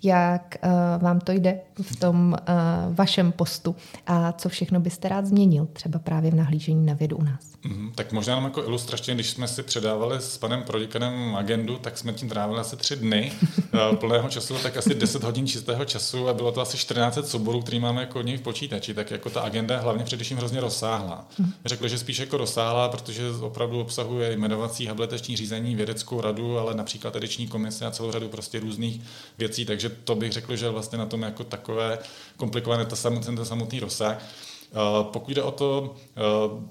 jak 0.04 0.56
uh, 0.64 1.04
vám 1.04 1.20
to 1.20 1.32
jde 1.32 1.60
v 1.82 1.96
tom 1.96 2.36
uh, 2.40 2.96
vašem 2.96 3.32
postu 3.32 3.76
a 4.08 4.32
co 4.32 4.50
všechno 4.50 4.80
byste 4.80 5.10
rád 5.10 5.26
změnil, 5.26 5.68
třeba 5.74 6.00
právě 6.00 6.32
v 6.32 6.36
nahlížení 6.36 6.86
na 6.86 6.94
vědu 6.94 7.18
u 7.18 7.24
nás. 7.24 7.58
Mm, 7.64 7.92
tak 7.96 8.12
možná 8.12 8.36
nám 8.36 8.44
jako 8.44 8.64
ilustračně, 8.64 9.16
když 9.16 9.30
jsme 9.30 9.48
si 9.48 9.64
předávali 9.64 10.18
s 10.22 10.38
panem 10.38 10.64
Prodikanem 10.64 11.36
agendu, 11.36 11.78
tak 11.78 11.98
jsme 11.98 12.14
tím 12.14 12.30
trávili 12.30 12.60
asi 12.60 12.78
tři 12.78 12.96
dny 12.96 13.32
uh, 13.74 13.96
plného 13.96 14.30
času, 14.30 14.56
tak 14.64 14.78
asi 14.78 14.96
10 14.96 15.24
hodin 15.24 15.48
čistého 15.48 15.86
času 15.86 16.30
a 16.30 16.34
bylo 16.34 16.52
to 16.52 16.62
asi 16.62 16.78
14 16.78 17.20
souborů, 17.28 17.62
který 17.62 17.80
máme 17.80 18.02
jako 18.02 18.24
v 18.24 18.42
počítači, 18.42 18.94
tak 18.94 19.12
jako 19.12 19.30
ta 19.30 19.42
agenda 19.42 19.76
je 19.76 19.82
hlavně 19.82 20.04
především 20.04 20.38
hrozně 20.38 20.60
rozsáhlá. 20.60 21.28
Mm. 21.40 21.52
Řekl, 21.66 21.88
že 21.88 21.98
spíš 21.98 22.20
jako 22.20 22.38
rozsáhlá, 22.38 22.90
protože 22.90 23.30
opravdu 23.42 23.82
obsahuje 23.82 24.32
jmenovací 24.32 24.86
habilitační 24.86 25.38
řízení, 25.38 25.76
vědeckou 25.76 26.22
radu, 26.22 26.58
ale 26.60 26.76
například 26.76 27.16
ediční 27.16 27.48
komise 27.48 27.86
a 27.86 27.92
celou 27.92 28.12
řadu 28.12 28.30
prostě 28.30 28.60
různých 28.60 29.02
věcí, 29.38 29.66
takže 29.66 29.87
to 29.90 30.16
bych 30.16 30.32
řekl, 30.32 30.56
že 30.56 30.70
vlastně 30.70 30.98
na 30.98 31.06
tom 31.06 31.22
jako 31.22 31.44
takové 31.44 32.00
komplikované 32.38 32.86
to 32.86 32.96
samotný, 32.96 33.36
ten 33.36 33.46
samotný 33.46 33.80
rozsah. 33.80 34.24
Eh, 34.72 35.04
pokud 35.12 35.32
jde 35.32 35.44
o 35.44 35.52
to, 35.52 35.96
eh, 36.18 36.22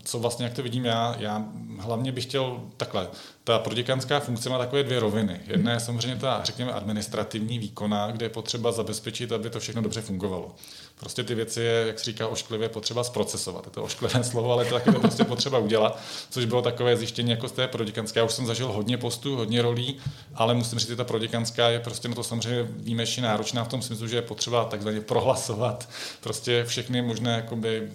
co 0.05 0.19
vlastně, 0.19 0.45
jak 0.45 0.55
to 0.55 0.63
vidím 0.63 0.85
já, 0.85 1.17
já 1.19 1.45
hlavně 1.79 2.13
bych 2.13 2.25
chtěl 2.25 2.61
takhle. 2.77 3.09
Ta 3.45 3.59
proděkanská 3.59 4.21
funkce 4.21 4.51
má 4.51 4.59
takové 4.59 4.83
dvě 4.83 5.01
roviny. 5.01 5.41
Jedna 5.47 5.73
je 5.73 5.81
samozřejmě 5.81 6.17
ta, 6.17 6.41
řekněme, 6.45 6.73
administrativní 6.73 7.59
výkona, 7.59 8.11
kde 8.11 8.27
je 8.27 8.31
potřeba 8.31 8.73
zabezpečit, 8.73 9.33
aby 9.33 9.51
to 9.51 9.61
všechno 9.61 9.83
dobře 9.83 10.01
fungovalo. 10.01 10.55
Prostě 11.01 11.25
ty 11.25 11.35
věci 11.35 11.61
je, 11.61 11.85
jak 11.87 11.99
se 11.99 12.05
říká, 12.05 12.29
ošklivě 12.29 12.69
potřeba 12.69 13.05
zprocesovat. 13.05 13.67
Je 13.67 13.71
to 13.71 13.83
ošklivé 13.83 14.25
slovo, 14.31 14.53
ale 14.53 14.65
to 14.65 14.75
taky 14.75 14.93
to 14.93 15.01
prostě 15.01 15.25
potřeba 15.25 15.59
udělat, 15.59 16.01
což 16.31 16.45
bylo 16.45 16.63
takové 16.63 16.97
zjištění 16.97 17.31
jako 17.31 17.49
z 17.49 17.53
té 17.53 17.69
proděkanské. 17.69 18.21
Já 18.21 18.25
už 18.25 18.33
jsem 18.33 18.47
zažil 18.47 18.73
hodně 18.73 18.99
postů, 18.99 19.37
hodně 19.37 19.63
rolí, 19.63 19.97
ale 20.35 20.55
musím 20.55 20.79
říct, 20.79 20.89
že 20.89 20.97
ta 20.97 21.05
proděkanská 21.05 21.69
je 21.69 21.81
prostě 21.81 22.09
na 22.09 22.15
to 22.15 22.23
samozřejmě 22.23 22.63
výjimečně 22.71 23.23
náročná 23.23 23.65
v 23.65 23.69
tom 23.69 23.83
smyslu, 23.83 24.09
že 24.09 24.17
je 24.17 24.23
potřeba 24.23 24.65
takzvaně 24.65 25.01
prohlasovat 25.01 25.89
prostě 26.21 26.65
všechny 26.65 27.03
možné 27.03 27.33
jakoby, 27.33 27.89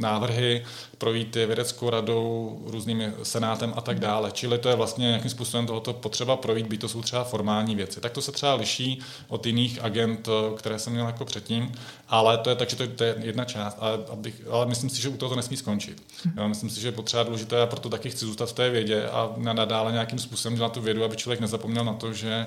návrhy, 0.00 0.64
projít 0.98 1.36
vědeckou 1.36 1.90
radou, 1.90 2.58
různými 2.66 3.12
senátem 3.22 3.72
a 3.76 3.80
tak 3.80 4.00
dále. 4.00 4.30
Čili 4.32 4.58
to 4.58 4.68
je 4.68 4.76
vlastně 4.76 5.06
nějakým 5.06 5.30
způsobem 5.30 5.66
tohoto 5.66 5.92
potřeba 5.92 6.36
projít, 6.36 6.66
by 6.66 6.78
to 6.78 6.88
jsou 6.88 7.02
třeba 7.02 7.24
formální 7.24 7.76
věci. 7.76 8.00
Tak 8.00 8.12
to 8.12 8.22
se 8.22 8.32
třeba 8.32 8.54
liší 8.54 9.00
od 9.28 9.46
jiných 9.46 9.82
agent, 9.82 10.28
které 10.56 10.78
jsem 10.78 10.92
měl 10.92 11.06
jako 11.06 11.24
předtím, 11.24 11.72
ale 12.10 12.38
to 12.38 12.50
je 12.50 12.56
takže 12.56 12.76
to, 12.76 12.86
to 12.86 13.04
je 13.04 13.14
jedna 13.18 13.44
část, 13.44 13.76
ale, 13.80 13.98
abych, 14.12 14.42
ale 14.50 14.66
myslím 14.66 14.90
si, 14.90 15.02
že 15.02 15.08
u 15.08 15.16
toho 15.16 15.30
to 15.30 15.36
nesmí 15.36 15.56
skončit. 15.56 16.02
Já 16.36 16.46
myslím 16.46 16.70
si, 16.70 16.80
že 16.80 16.88
je 16.88 16.92
potřeba 16.92 17.22
důležité 17.22 17.62
a 17.62 17.66
proto 17.66 17.88
taky 17.88 18.10
chci 18.10 18.26
zůstat 18.26 18.46
v 18.46 18.52
té 18.52 18.70
vědě 18.70 19.08
a 19.08 19.34
nadále 19.36 19.92
nějakým 19.92 20.18
způsobem 20.18 20.56
dělat 20.56 20.72
tu 20.72 20.80
vědu, 20.80 21.04
aby 21.04 21.16
člověk 21.16 21.40
nezapomněl 21.40 21.84
na 21.84 21.94
to, 21.94 22.12
že 22.12 22.46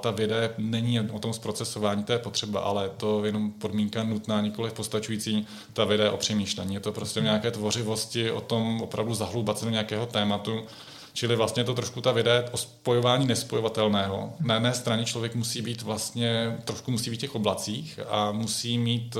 ta 0.00 0.10
věda 0.10 0.36
není 0.58 1.00
o 1.00 1.18
tom 1.18 1.32
zprocesování, 1.32 2.04
to 2.04 2.12
je 2.12 2.18
potřeba, 2.18 2.60
ale 2.60 2.90
to 2.96 3.24
je 3.24 3.28
jenom 3.28 3.52
podmínka 3.52 4.02
nutná, 4.02 4.40
nikoli 4.40 4.70
postačující. 4.70 5.46
Ta 5.72 5.84
věda 5.84 6.04
je 6.04 6.10
o 6.10 6.16
přemýšlení. 6.16 6.74
Je 6.74 6.80
to 6.80 6.92
prostě 6.92 7.20
nějaké 7.20 7.50
tvořivosti, 7.50 8.30
o 8.30 8.40
tom 8.40 8.82
opravdu 8.82 9.14
zahloubat 9.14 9.58
se 9.58 9.64
do 9.64 9.70
nějakého 9.70 10.06
tématu, 10.06 10.62
Čili 11.12 11.36
vlastně 11.36 11.64
to 11.64 11.74
trošku 11.74 12.00
ta 12.00 12.12
věda 12.12 12.44
o 12.52 12.56
spojování 12.56 13.26
nespojovatelného. 13.26 14.32
Na 14.40 14.54
jedné 14.54 14.74
straně 14.74 15.04
člověk 15.04 15.34
musí 15.34 15.62
být 15.62 15.82
vlastně, 15.82 16.58
trošku 16.64 16.90
musí 16.90 17.10
být 17.10 17.16
v 17.16 17.20
těch 17.20 17.34
oblacích 17.34 18.00
a 18.08 18.32
musí 18.32 18.78
mít 18.78 19.16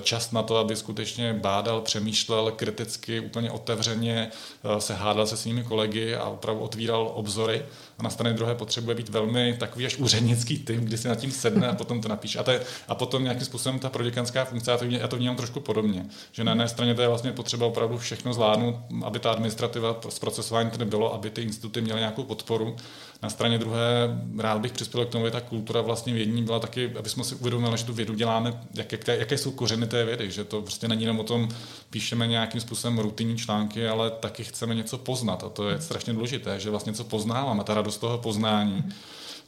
čas 0.00 0.32
na 0.32 0.42
to, 0.42 0.56
aby 0.56 0.76
skutečně 0.76 1.34
bádal, 1.34 1.80
přemýšlel 1.80 2.50
kriticky, 2.50 3.20
úplně 3.20 3.50
otevřeně, 3.50 4.30
eh, 4.64 4.80
se 4.80 4.94
hádal 4.94 5.26
se 5.26 5.36
svými 5.36 5.62
kolegy 5.62 6.14
a 6.14 6.24
opravdu 6.24 6.62
otvíral 6.62 7.10
obzory. 7.14 7.62
A 7.98 8.02
na 8.02 8.10
straně 8.10 8.36
druhé 8.36 8.54
potřebuje 8.54 8.94
být 8.96 9.08
velmi 9.08 9.56
takový 9.60 9.86
až 9.86 9.96
úřednický 9.96 10.58
tým, 10.58 10.80
kdy 10.80 10.98
si 10.98 11.08
nad 11.08 11.14
tím 11.14 11.32
sedne 11.32 11.68
a 11.68 11.74
potom 11.74 12.00
to 12.00 12.08
napíše. 12.08 12.38
A, 12.38 12.42
to 12.42 12.50
je, 12.50 12.62
a 12.88 12.94
potom 12.94 13.22
nějakým 13.22 13.44
způsobem 13.44 13.78
ta 13.78 13.90
proděkanská 13.90 14.44
funkce, 14.44 14.70
já 14.70 14.76
to, 14.76 14.84
já 14.84 15.08
to 15.08 15.16
vnímám 15.16 15.36
trošku 15.36 15.60
podobně. 15.60 16.06
Že 16.32 16.44
na 16.44 16.52
jedné 16.52 16.68
straně 16.68 16.94
to 16.94 17.02
je 17.02 17.08
vlastně 17.08 17.32
potřeba 17.32 17.66
opravdu 17.66 17.98
všechno 17.98 18.32
zvládnout, 18.32 18.76
aby 19.04 19.18
ta 19.18 19.30
administrativa 19.32 20.00
zprocesování 20.08 20.70
to 20.70 20.78
nebylo, 20.78 21.14
aby 21.14 21.30
ty 21.30 21.42
instituty 21.42 21.80
měly 21.80 22.00
nějakou 22.00 22.22
podporu. 22.22 22.76
Na 23.22 23.30
straně 23.30 23.58
druhé 23.58 24.20
rád 24.38 24.60
bych 24.60 24.72
přispěl 24.72 25.06
k 25.06 25.08
tomu, 25.08 25.24
aby 25.24 25.30
ta 25.30 25.40
kultura 25.40 25.80
vlastně 25.80 26.14
vědní 26.14 26.42
byla 26.42 26.58
taky, 26.58 26.92
aby 26.98 27.08
jsme 27.08 27.24
si 27.24 27.34
uvědomili, 27.34 27.78
že 27.78 27.84
tu 27.84 27.92
vědu 27.92 28.14
děláme, 28.14 28.60
jak, 28.74 28.92
jak, 28.92 29.08
jaké 29.08 29.38
jsou 29.38 29.50
kořeny 29.50 29.86
té 29.86 30.04
vědy, 30.04 30.30
že 30.30 30.44
to 30.44 30.62
prostě 30.62 30.88
není 30.88 31.02
jenom 31.02 31.20
o 31.20 31.24
tom, 31.24 31.48
píšeme 31.90 32.26
nějakým 32.26 32.60
způsobem 32.60 32.98
rutinní 32.98 33.38
články, 33.38 33.88
ale 33.88 34.10
taky 34.10 34.44
chceme 34.44 34.74
něco 34.74 34.98
poznat 34.98 35.44
a 35.44 35.48
to 35.48 35.68
je 35.68 35.80
strašně 35.80 36.12
důležité, 36.12 36.60
že 36.60 36.70
vlastně 36.70 36.90
něco 36.90 37.04
poznáváme, 37.04 37.64
ta 37.64 37.74
radost 37.74 37.98
toho 37.98 38.18
poznání 38.18 38.84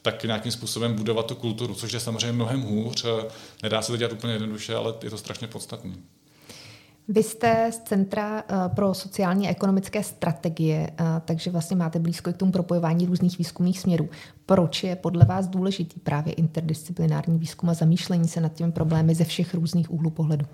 tak 0.02 0.24
nějakým 0.24 0.52
způsobem 0.52 0.94
budovat 0.94 1.26
tu 1.26 1.34
kulturu, 1.34 1.74
což 1.74 1.92
je 1.92 2.00
samozřejmě 2.00 2.32
mnohem 2.32 2.60
hůř. 2.60 3.04
Nedá 3.62 3.82
se 3.82 3.92
to 3.92 3.96
dělat 3.96 4.12
úplně 4.12 4.32
jednoduše, 4.32 4.74
ale 4.74 4.94
je 5.02 5.10
to 5.10 5.18
strašně 5.18 5.46
podstatné. 5.46 5.94
Vy 7.09 7.23
jste 7.23 7.71
z 7.73 7.78
Centra 7.78 8.38
eh, 8.49 8.68
pro 8.68 8.94
sociální 8.94 9.49
a 9.49 9.50
ekonomické 9.50 10.02
strategie, 10.02 10.90
eh, 10.90 11.04
takže 11.25 11.50
vlastně 11.50 11.76
máte 11.76 11.99
blízko 11.99 12.32
k 12.32 12.37
tomu 12.37 12.52
propojování 12.52 13.06
různých 13.06 13.38
výzkumných 13.38 13.80
směrů. 13.80 14.09
Proč 14.47 14.85
je 14.85 14.97
podle 14.97 15.25
vás 15.25 15.47
důležitý 15.47 16.00
právě 16.00 16.32
interdisciplinární 16.32 17.38
výzkum 17.38 17.71
a 17.71 17.75
zamýšlení 17.75 18.28
se 18.28 18.40
nad 18.40 18.54
těmi 18.54 18.73
problémy 18.73 19.14
ze 19.14 19.25
všech 19.25 19.54
různých 19.54 19.90
úhlů 19.90 20.11
pohledu? 20.11 20.47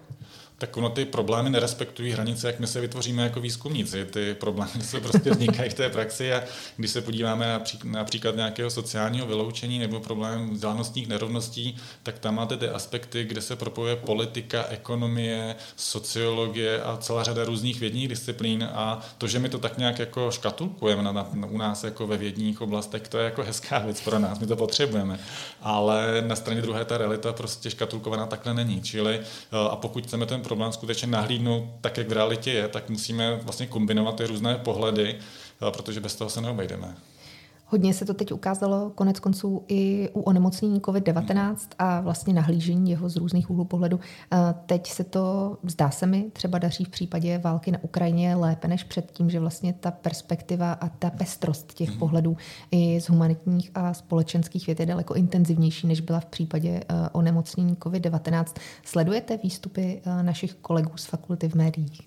Tak 0.59 0.77
ono 0.77 0.91
ty 0.91 1.05
problémy 1.05 1.51
nerespektují 1.51 2.13
hranice, 2.13 2.47
jak 2.47 2.61
my 2.61 2.67
se 2.67 2.81
vytvoříme 2.81 3.23
jako 3.23 3.41
výzkumníci. 3.41 4.05
Ty 4.05 4.35
problémy 4.35 4.83
se 4.83 5.01
prostě 5.01 5.31
vznikají 5.31 5.71
v 5.71 5.75
té 5.75 5.89
praxi 5.89 6.33
a 6.33 6.43
když 6.77 6.91
se 6.91 7.01
podíváme 7.01 7.61
na 7.85 8.05
příklad 8.05 8.37
nějakého 8.37 8.71
sociálního 8.71 9.27
vyloučení 9.27 9.79
nebo 9.79 10.01
problém 10.01 10.51
vzdálenostních 10.51 11.09
nerovností, 11.09 11.77
tak 12.03 12.19
tam 12.19 12.35
máte 12.35 12.57
ty 12.57 12.69
aspekty, 12.69 13.25
kde 13.25 13.41
se 13.41 13.57
propojuje 13.57 13.97
politika, 13.97 14.65
ekonomie, 14.69 15.57
sociologie 15.77 16.83
a 16.83 16.97
celá 16.97 17.23
řada 17.23 17.45
různých 17.45 17.81
vědních 17.81 18.09
disciplín 18.09 18.69
a 18.73 19.01
to, 19.19 19.27
že 19.27 19.39
my 19.39 19.49
to 19.49 19.59
tak 19.59 19.79
nějak 19.79 19.99
jako 19.99 20.31
škatulkujeme 20.31 21.03
na, 21.03 21.13
na, 21.13 21.47
u 21.47 21.59
nás 21.59 21.85
jako 21.85 22.07
ve 22.07 22.17
vědních 22.17 22.61
oblastech, 22.61 23.09
to 23.09 23.19
je 23.19 23.25
jako 23.25 23.43
hezká 23.43 23.79
věc 23.79 24.01
pro 24.01 24.19
nás, 24.19 24.39
my 24.39 24.47
to 24.47 24.57
potřebujeme. 24.57 25.19
Ale 25.63 26.23
na 26.27 26.37
straně 26.37 26.63
druhé 26.63 26.85
ta 26.85 26.99
realita 26.99 27.33
prostě 27.33 27.71
škatulkovaná 27.71 28.27
takhle 28.27 28.55
není. 28.55 28.83
Čili 28.83 29.21
eh, 29.21 29.25
a 29.71 29.77
pokud 29.77 30.07
chceme 30.07 30.27
ten 30.27 30.43
problém 30.49 30.73
skutečně 30.73 31.09
nahlídnout 31.09 31.65
tak, 31.81 31.99
jak 31.99 32.09
v 32.09 32.13
realitě 32.13 32.51
je, 32.51 32.69
tak 32.69 32.89
musíme 32.89 33.37
vlastně 33.37 33.67
kombinovat 33.67 34.17
ty 34.17 34.27
různé 34.27 34.55
pohledy, 34.55 35.17
eh, 35.19 35.71
protože 35.71 36.01
bez 36.01 36.15
toho 36.17 36.31
se 36.31 36.41
neobejdeme. 36.41 36.97
Hodně 37.71 37.95
se 37.95 38.05
to 38.05 38.15
teď 38.15 38.33
ukázalo 38.33 38.93
konec 38.95 39.21
konců 39.21 39.65
i 39.69 40.09
u 40.13 40.21
onemocnění 40.21 40.81
COVID-19 40.81 41.57
a 41.79 42.01
vlastně 42.01 42.35
nahlížení 42.35 42.91
jeho 42.91 43.09
z 43.09 43.17
různých 43.17 43.51
úhlů 43.51 43.65
pohledu. 43.65 44.01
Teď 44.67 44.91
se 44.91 45.05
to, 45.05 45.57
zdá 45.63 45.91
se 45.91 46.07
mi, 46.07 46.31
třeba 46.33 46.59
daří 46.59 46.85
v 46.85 46.89
případě 46.89 47.39
války 47.39 47.73
na 47.73 47.79
Ukrajině 47.83 48.35
lépe 48.37 48.69
než 48.69 48.85
předtím, 48.85 49.31
že 49.31 49.41
vlastně 49.41 49.73
ta 49.73 49.91
perspektiva 49.91 50.73
a 50.73 50.89
ta 50.89 51.11
pestrost 51.11 51.75
těch 51.75 51.91
mm. 51.91 51.99
pohledů 51.99 52.37
i 52.71 53.01
z 53.01 53.09
humanitních 53.09 53.71
a 53.75 53.95
společenských 53.95 54.67
věd 54.67 54.81
je 54.81 54.87
daleko 54.87 55.15
intenzivnější, 55.15 55.87
než 55.87 56.01
byla 56.01 56.21
v 56.21 56.27
případě 56.27 56.69
eh, 56.69 57.09
onemocnění 57.13 57.75
COVID-19. 57.75 58.45
Sledujete 58.85 59.37
výstupy 59.37 60.03
eh, 60.05 60.23
našich 60.23 60.55
kolegů 60.55 60.97
z 60.97 61.05
fakulty 61.05 61.49
v 61.49 61.55
médiích? 61.55 62.01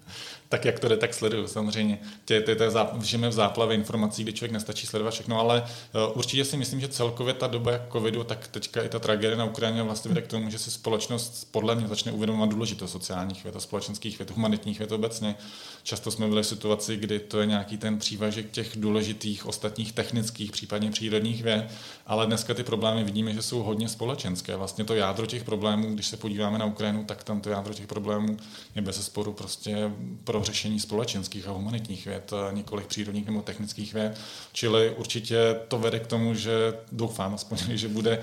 Tak 0.50 0.66
jak 0.66 0.80
to 0.80 0.88
jde, 0.88 0.98
tak 0.98 1.14
sleduju 1.14 1.48
samozřejmě. 1.48 2.00
Tě, 2.26 2.42
tě, 2.42 2.56
tě, 2.56 2.66
žijeme 3.02 3.30
v 3.30 3.34
záplavě 3.34 3.76
informací, 3.76 4.24
kdy 4.24 4.34
člověk 4.34 4.52
nestačí 4.52 4.88
sledovat 4.88 5.12
všechno, 5.12 5.40
ale 5.40 5.51
ale 5.52 5.64
eh, 5.66 6.14
určitě 6.14 6.46
si 6.46 6.58
myslím, 6.58 6.80
že 6.80 6.88
celkově 6.88 7.34
ta 7.34 7.48
doba 7.48 7.72
covidu, 7.92 8.24
tak 8.24 8.48
teďka 8.48 8.84
i 8.84 8.90
ta 8.90 9.00
tragédie 9.00 9.36
na 9.36 9.46
Ukrajině 9.46 9.84
vlastně 9.84 10.10
vede 10.10 10.22
k 10.22 10.28
tomu, 10.28 10.50
že 10.50 10.60
si 10.60 10.72
společnost 10.72 11.48
podle 11.52 11.76
mě 11.76 11.88
začne 11.88 12.12
uvědomovat 12.12 12.50
důležitost 12.50 12.92
sociálních 12.92 13.44
věd 13.44 13.56
a 13.56 13.60
společenských 13.60 14.20
věd, 14.20 14.32
humanitních 14.32 14.80
věd 14.80 14.92
obecně. 14.92 15.36
Často 15.84 16.12
jsme 16.12 16.28
byli 16.28 16.44
v 16.44 16.48
situaci, 16.48 16.98
kdy 16.98 17.20
to 17.20 17.40
je 17.40 17.46
nějaký 17.46 17.78
ten 17.78 18.00
přívažek 18.00 18.52
těch 18.52 18.72
důležitých 18.76 19.46
ostatních 19.46 19.92
technických, 19.92 20.52
případně 20.52 20.92
přírodních 20.92 21.44
věd, 21.44 21.72
ale 22.08 22.26
dneska 22.26 22.54
ty 22.54 22.64
problémy 22.64 23.04
vidíme, 23.04 23.34
že 23.34 23.42
jsou 23.42 23.64
hodně 23.64 23.90
společenské. 23.90 24.56
Vlastně 24.56 24.86
to 24.86 24.96
jádro 24.96 25.26
těch 25.26 25.44
problémů, 25.44 25.94
když 25.94 26.08
se 26.08 26.18
podíváme 26.18 26.58
na 26.58 26.66
Ukrajinu, 26.66 27.04
tak 27.04 27.24
tam 27.24 27.42
to 27.42 27.50
jádro 27.50 27.74
těch 27.74 27.88
problémů 27.88 28.38
je 28.76 28.82
bez 28.82 29.06
sporu 29.06 29.34
prostě 29.34 29.92
pro 30.24 30.44
řešení 30.44 30.80
společenských 30.80 31.48
a 31.48 31.52
humanitních 31.52 32.06
věd, 32.06 32.32
několik 32.52 32.88
přírodních 32.88 33.26
nebo 33.26 33.42
technických 33.42 33.94
věd. 33.94 34.18
Čili 34.54 34.90
určitě 34.98 35.41
to 35.68 35.80
vede 35.80 36.00
k 36.00 36.08
tomu, 36.08 36.34
že 36.34 36.74
doufám 36.92 37.34
aspoň, 37.34 37.58
že 37.78 37.88
bude 37.88 38.22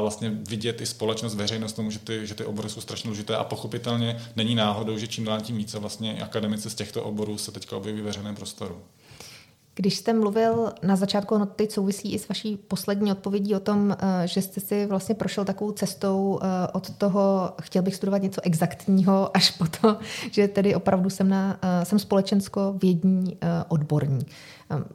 vlastně 0.00 0.30
vidět 0.30 0.80
i 0.80 0.86
společnost, 0.86 1.34
veřejnost 1.34 1.72
tomu, 1.72 1.90
že 1.90 1.98
ty, 1.98 2.26
že 2.26 2.34
ty 2.34 2.44
obory 2.44 2.68
jsou 2.68 2.80
strašně 2.80 3.08
důležité 3.08 3.36
a 3.36 3.44
pochopitelně 3.44 4.22
není 4.36 4.54
náhodou, 4.54 4.98
že 4.98 5.06
čím 5.06 5.24
dál 5.24 5.40
tím 5.40 5.56
více 5.56 5.78
vlastně 5.78 6.22
akademici 6.22 6.70
z 6.70 6.74
těchto 6.74 7.04
oborů 7.04 7.38
se 7.38 7.52
teďka 7.52 7.76
objeví 7.76 8.00
v 8.00 8.04
veřejném 8.04 8.34
prostoru. 8.34 8.82
Když 9.74 9.96
jste 9.96 10.12
mluvil 10.12 10.72
na 10.82 10.96
začátku, 10.96 11.38
no 11.38 11.46
teď 11.46 11.72
souvisí 11.72 12.12
i 12.12 12.18
s 12.18 12.28
vaší 12.28 12.56
poslední 12.56 13.12
odpovědí 13.12 13.54
o 13.54 13.60
tom, 13.60 13.96
eh, 13.98 14.28
že 14.28 14.42
jste 14.42 14.60
si 14.60 14.86
vlastně 14.86 15.14
prošel 15.14 15.44
takovou 15.44 15.72
cestou 15.72 16.38
eh, 16.42 16.46
od 16.72 16.90
toho, 16.90 17.52
chtěl 17.62 17.82
bych 17.82 17.94
studovat 17.94 18.22
něco 18.22 18.40
exaktního, 18.44 19.30
až 19.36 19.50
po 19.50 19.66
to, 19.80 19.96
že 20.30 20.48
tedy 20.48 20.74
opravdu 20.74 21.10
jsem, 21.10 21.28
na, 21.28 21.58
eh, 21.62 21.84
jsem 21.84 21.98
společensko-vědní 21.98 23.38
odborník. 23.68 24.28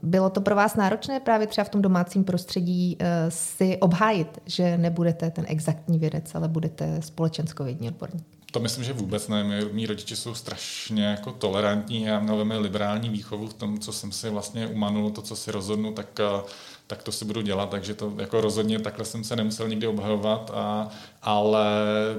Bylo 0.02 0.30
to 0.30 0.42
pro 0.42 0.56
vás 0.56 0.76
náročné 0.76 1.20
právě 1.20 1.48
třeba 1.48 1.66
v 1.66 1.70
tom 1.70 1.82
domácím 1.82 2.24
prostředí 2.24 2.98
si 3.30 3.78
obhájit, 3.78 4.42
že 4.46 4.78
nebudete 4.78 5.32
ten 5.32 5.46
exaktní 5.48 6.00
vědec, 6.00 6.36
ale 6.36 6.48
budete 6.48 7.02
společensko-vědní 7.02 7.88
odborník? 7.88 8.38
To 8.52 8.60
myslím, 8.60 8.84
že 8.84 8.94
vůbec 8.94 9.28
ne. 9.28 9.44
Mí, 9.44 9.56
mý 9.72 9.86
rodiče 9.86 10.16
jsou 10.16 10.36
strašně 10.36 11.06
jako 11.06 11.32
tolerantní 11.32 12.10
a 12.10 12.20
měl 12.20 12.36
velmi 12.36 12.58
liberální 12.58 13.10
výchovu 13.10 13.48
v 13.48 13.54
tom, 13.54 13.80
co 13.80 13.94
jsem 13.94 14.12
si 14.12 14.30
vlastně 14.30 14.68
umanul, 14.68 15.12
to, 15.12 15.22
co 15.22 15.36
si 15.36 15.52
rozhodnu, 15.52 15.94
tak, 15.94 16.20
eh, 16.20 16.42
tak 16.88 17.04
to 17.04 17.12
si 17.12 17.26
budu 17.26 17.42
dělat, 17.42 17.70
takže 17.70 17.94
to 17.94 18.14
jako 18.18 18.42
rozhodně 18.42 18.80
takhle 18.80 19.06
jsem 19.06 19.24
se 19.24 19.36
nemusel 19.36 19.70
nikdy 19.70 19.88
obhajovat, 19.88 20.52
a, 20.54 20.90
ale 21.22 21.66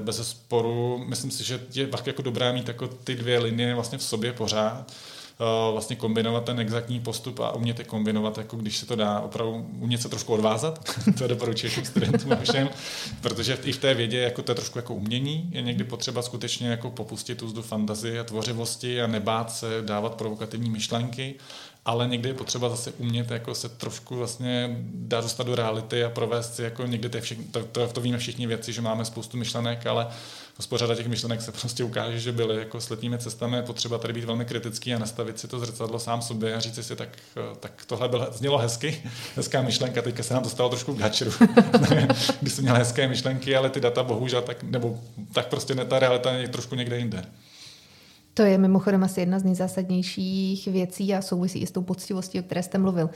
bez 0.03 0.29
sporu 0.29 1.05
myslím 1.07 1.31
si, 1.31 1.45
že 1.45 1.61
je 1.75 1.87
fakt 1.87 2.07
jako 2.07 2.23
dobré 2.23 2.53
mít 2.53 2.69
jako 2.69 2.89
ty 2.89 3.15
dvě 3.15 3.39
linie 3.39 3.75
vlastně 3.75 3.99
v 3.99 4.03
sobě 4.03 4.33
pořád 4.33 4.87
Eh, 4.91 5.18
vlastně 5.73 5.97
kombinovat 5.97 6.45
ten 6.45 6.61
exaktní 6.61 7.01
postup 7.01 7.41
a 7.41 7.55
umět 7.55 7.79
je 7.79 7.85
kombinovat, 7.85 8.39
jako 8.39 8.57
když 8.57 8.77
se 8.77 8.87
to 8.87 8.97
dá 8.97 9.21
opravdu 9.21 9.67
umět 9.79 10.03
se 10.03 10.09
trošku 10.09 10.33
odvázat, 10.33 10.91
to 11.19 11.27
doporučuji 11.27 11.71
všem 11.71 11.85
studentům 11.85 12.37
všem, 12.43 12.71
protože 13.21 13.59
i 13.65 13.73
v 13.73 13.79
té 13.79 13.95
vědě 13.95 14.19
jako 14.19 14.43
to 14.43 14.51
je 14.51 14.57
trošku 14.57 14.79
jako 14.79 14.95
umění, 14.95 15.51
je 15.53 15.63
někdy 15.63 15.85
potřeba 15.85 16.23
skutečně 16.23 16.69
jako 16.69 16.91
popustit 16.91 17.39
tu 17.39 17.49
zdu 17.49 17.63
fantazie 17.63 18.21
a 18.21 18.25
tvořivosti 18.25 19.03
a 19.03 19.07
nebát 19.07 19.53
se 19.53 19.83
dávat 19.83 20.15
provokativní 20.15 20.71
myšlenky, 20.71 21.35
ale 21.85 22.09
někdy 22.09 22.29
je 22.29 22.35
potřeba 22.35 22.69
zase 22.69 22.93
umět 22.93 23.31
jako 23.31 23.55
se 23.55 23.69
trošku 23.69 24.17
vlastně 24.17 24.77
dát 24.95 25.21
dostat 25.21 25.47
do 25.47 25.55
reality 25.55 26.05
a 26.05 26.11
provést 26.11 26.55
si 26.55 26.63
jako 26.63 26.87
někdy 26.87 27.09
to, 27.09 27.21
všechny, 27.21 27.45
to, 27.45 27.65
to, 27.65 27.89
to 27.89 28.01
víme 28.01 28.19
všichni 28.19 28.47
věci, 28.47 28.73
že 28.73 28.81
máme 28.81 29.05
spoustu 29.05 29.37
myšlenek, 29.37 29.87
ale 29.87 30.07
uspořádat 30.59 30.95
těch 30.95 31.09
myšlenek 31.09 31.43
se 31.43 31.53
prostě 31.53 31.85
ukáže, 31.85 32.21
že 32.21 32.33
byly 32.33 32.59
jako 32.59 32.81
slepými 32.81 33.19
cestami, 33.19 33.57
je 33.57 33.63
potřeba 33.63 33.99
tady 33.99 34.13
být 34.13 34.25
velmi 34.25 34.45
kritický 34.45 34.95
a 34.95 34.99
nastavit 34.99 35.39
si 35.39 35.49
to 35.49 35.59
zrcadlo 35.59 35.99
sám 35.99 36.23
sobě 36.23 36.55
a 36.55 36.61
říct 36.61 36.87
si, 36.87 36.97
tak, 36.97 37.09
tak 37.61 37.85
tohle 37.87 38.09
bylo, 38.09 38.27
znělo 38.33 38.59
hezky, 38.59 39.03
hezká 39.37 39.63
myšlenka, 39.63 40.03
teďka 40.03 40.23
se 40.23 40.35
nám 40.35 40.43
to 40.43 40.49
stalo 40.49 40.69
trošku 40.69 40.93
v 40.93 40.99
gačeru, 40.99 41.31
když 42.41 42.53
jsem 42.53 42.65
měl 42.65 42.75
hezké 42.75 43.09
myšlenky, 43.09 43.57
ale 43.57 43.71
ty 43.71 43.81
data 43.81 44.03
bohužel 44.03 44.43
tak, 44.43 44.63
nebo 44.63 45.01
tak 45.33 45.47
prostě 45.47 45.75
ne, 45.75 45.85
ta 45.85 45.99
realita 45.99 46.33
je 46.33 46.49
trošku 46.49 46.75
někde 46.75 46.99
jinde. 46.99 47.25
To 48.39 48.45
je 48.45 48.59
mimochodem 48.59 49.05
asi 49.05 49.21
jedna 49.21 49.39
z 49.39 49.45
nejzásadnějších 49.45 50.69
věcí 50.69 51.15
a 51.15 51.23
souvisí 51.23 51.59
i 51.59 51.67
s 51.67 51.71
tou 51.71 51.83
poctivostí, 51.83 52.41
o 52.41 52.43
které 52.43 52.63
jste 52.63 52.79
mluvil. 52.79 53.11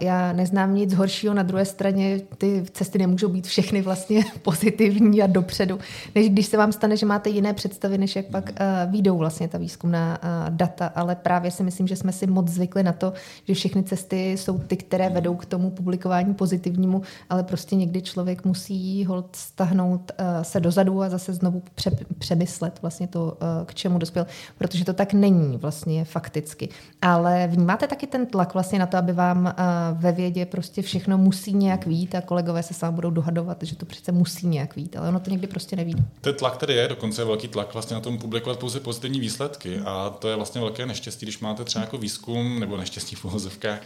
Já 0.00 0.32
neznám 0.32 0.74
nic 0.74 0.94
horšího, 0.94 1.34
na 1.34 1.42
druhé 1.42 1.64
straně 1.64 2.20
ty 2.38 2.64
cesty 2.72 2.98
nemůžou 2.98 3.28
být 3.28 3.46
všechny 3.46 3.82
vlastně 3.82 4.24
pozitivní 4.42 5.22
a 5.22 5.26
dopředu, 5.26 5.78
než 6.14 6.28
když 6.28 6.46
se 6.46 6.56
vám 6.56 6.72
stane, 6.72 6.96
že 6.96 7.06
máte 7.06 7.30
jiné 7.30 7.54
představy, 7.54 7.98
než 7.98 8.16
jak 8.16 8.26
pak 8.26 8.52
výjdou 8.86 9.18
vlastně 9.18 9.48
ta 9.48 9.58
výzkumná 9.58 10.18
data, 10.48 10.86
ale 10.86 11.16
právě 11.16 11.50
si 11.50 11.62
myslím, 11.62 11.86
že 11.86 11.96
jsme 11.96 12.12
si 12.12 12.26
moc 12.26 12.48
zvykli 12.48 12.82
na 12.82 12.92
to, 12.92 13.12
že 13.44 13.54
všechny 13.54 13.82
cesty 13.82 14.32
jsou 14.32 14.58
ty, 14.58 14.76
které 14.76 15.08
vedou 15.08 15.34
k 15.34 15.44
tomu 15.44 15.70
publikování 15.70 16.34
pozitivnímu, 16.34 17.02
ale 17.30 17.42
prostě 17.42 17.76
někdy 17.76 18.02
člověk 18.02 18.44
musí 18.44 19.04
hold 19.04 19.36
stahnout 19.36 20.12
se 20.42 20.60
dozadu 20.60 21.02
a 21.02 21.08
zase 21.08 21.34
znovu 21.34 21.62
přemyslet 22.18 22.82
vlastně 22.82 23.08
to, 23.08 23.36
k 23.66 23.74
čemu 23.74 23.98
dospěl. 23.98 24.26
Protože 24.58 24.84
to 24.84 24.92
tak 24.92 25.12
není 25.12 25.56
vlastně 25.56 26.04
fakticky. 26.04 26.68
Ale 27.02 27.48
vnímáte 27.52 27.86
taky 27.86 28.06
ten 28.06 28.26
tlak 28.26 28.54
vlastně 28.54 28.78
na 28.78 28.86
to, 28.86 28.96
aby 28.96 29.12
vám 29.12 29.54
ve 29.92 30.12
vědě 30.12 30.46
prostě 30.46 30.82
všechno 30.82 31.18
musí 31.18 31.52
nějak 31.52 31.86
vít 31.86 32.14
a 32.14 32.20
kolegové 32.20 32.62
se 32.62 32.74
sám 32.74 32.94
budou 32.94 33.10
dohadovat, 33.10 33.62
že 33.62 33.76
to 33.76 33.86
přece 33.86 34.12
musí 34.12 34.46
nějak 34.46 34.76
vít, 34.76 34.96
ale 34.96 35.08
ono 35.08 35.20
to 35.20 35.30
někdy 35.30 35.46
prostě 35.46 35.76
neví. 35.76 35.94
Ten 36.20 36.34
tlak 36.34 36.56
tady 36.56 36.74
je, 36.74 36.88
dokonce 36.88 37.22
je 37.22 37.26
velký 37.26 37.48
tlak 37.48 37.72
vlastně 37.72 37.94
na 37.94 38.00
tom 38.00 38.18
publikovat 38.18 38.58
pouze 38.58 38.80
pozitivní 38.80 39.20
výsledky 39.20 39.78
a 39.78 40.10
to 40.18 40.28
je 40.28 40.36
vlastně 40.36 40.60
velké 40.60 40.86
neštěstí, 40.86 41.26
když 41.26 41.38
máte 41.38 41.64
třeba 41.64 41.84
jako 41.84 41.98
výzkum 41.98 42.60
nebo 42.60 42.76
neštěstí 42.76 43.16
v 43.16 43.24
uvozovkách, 43.24 43.80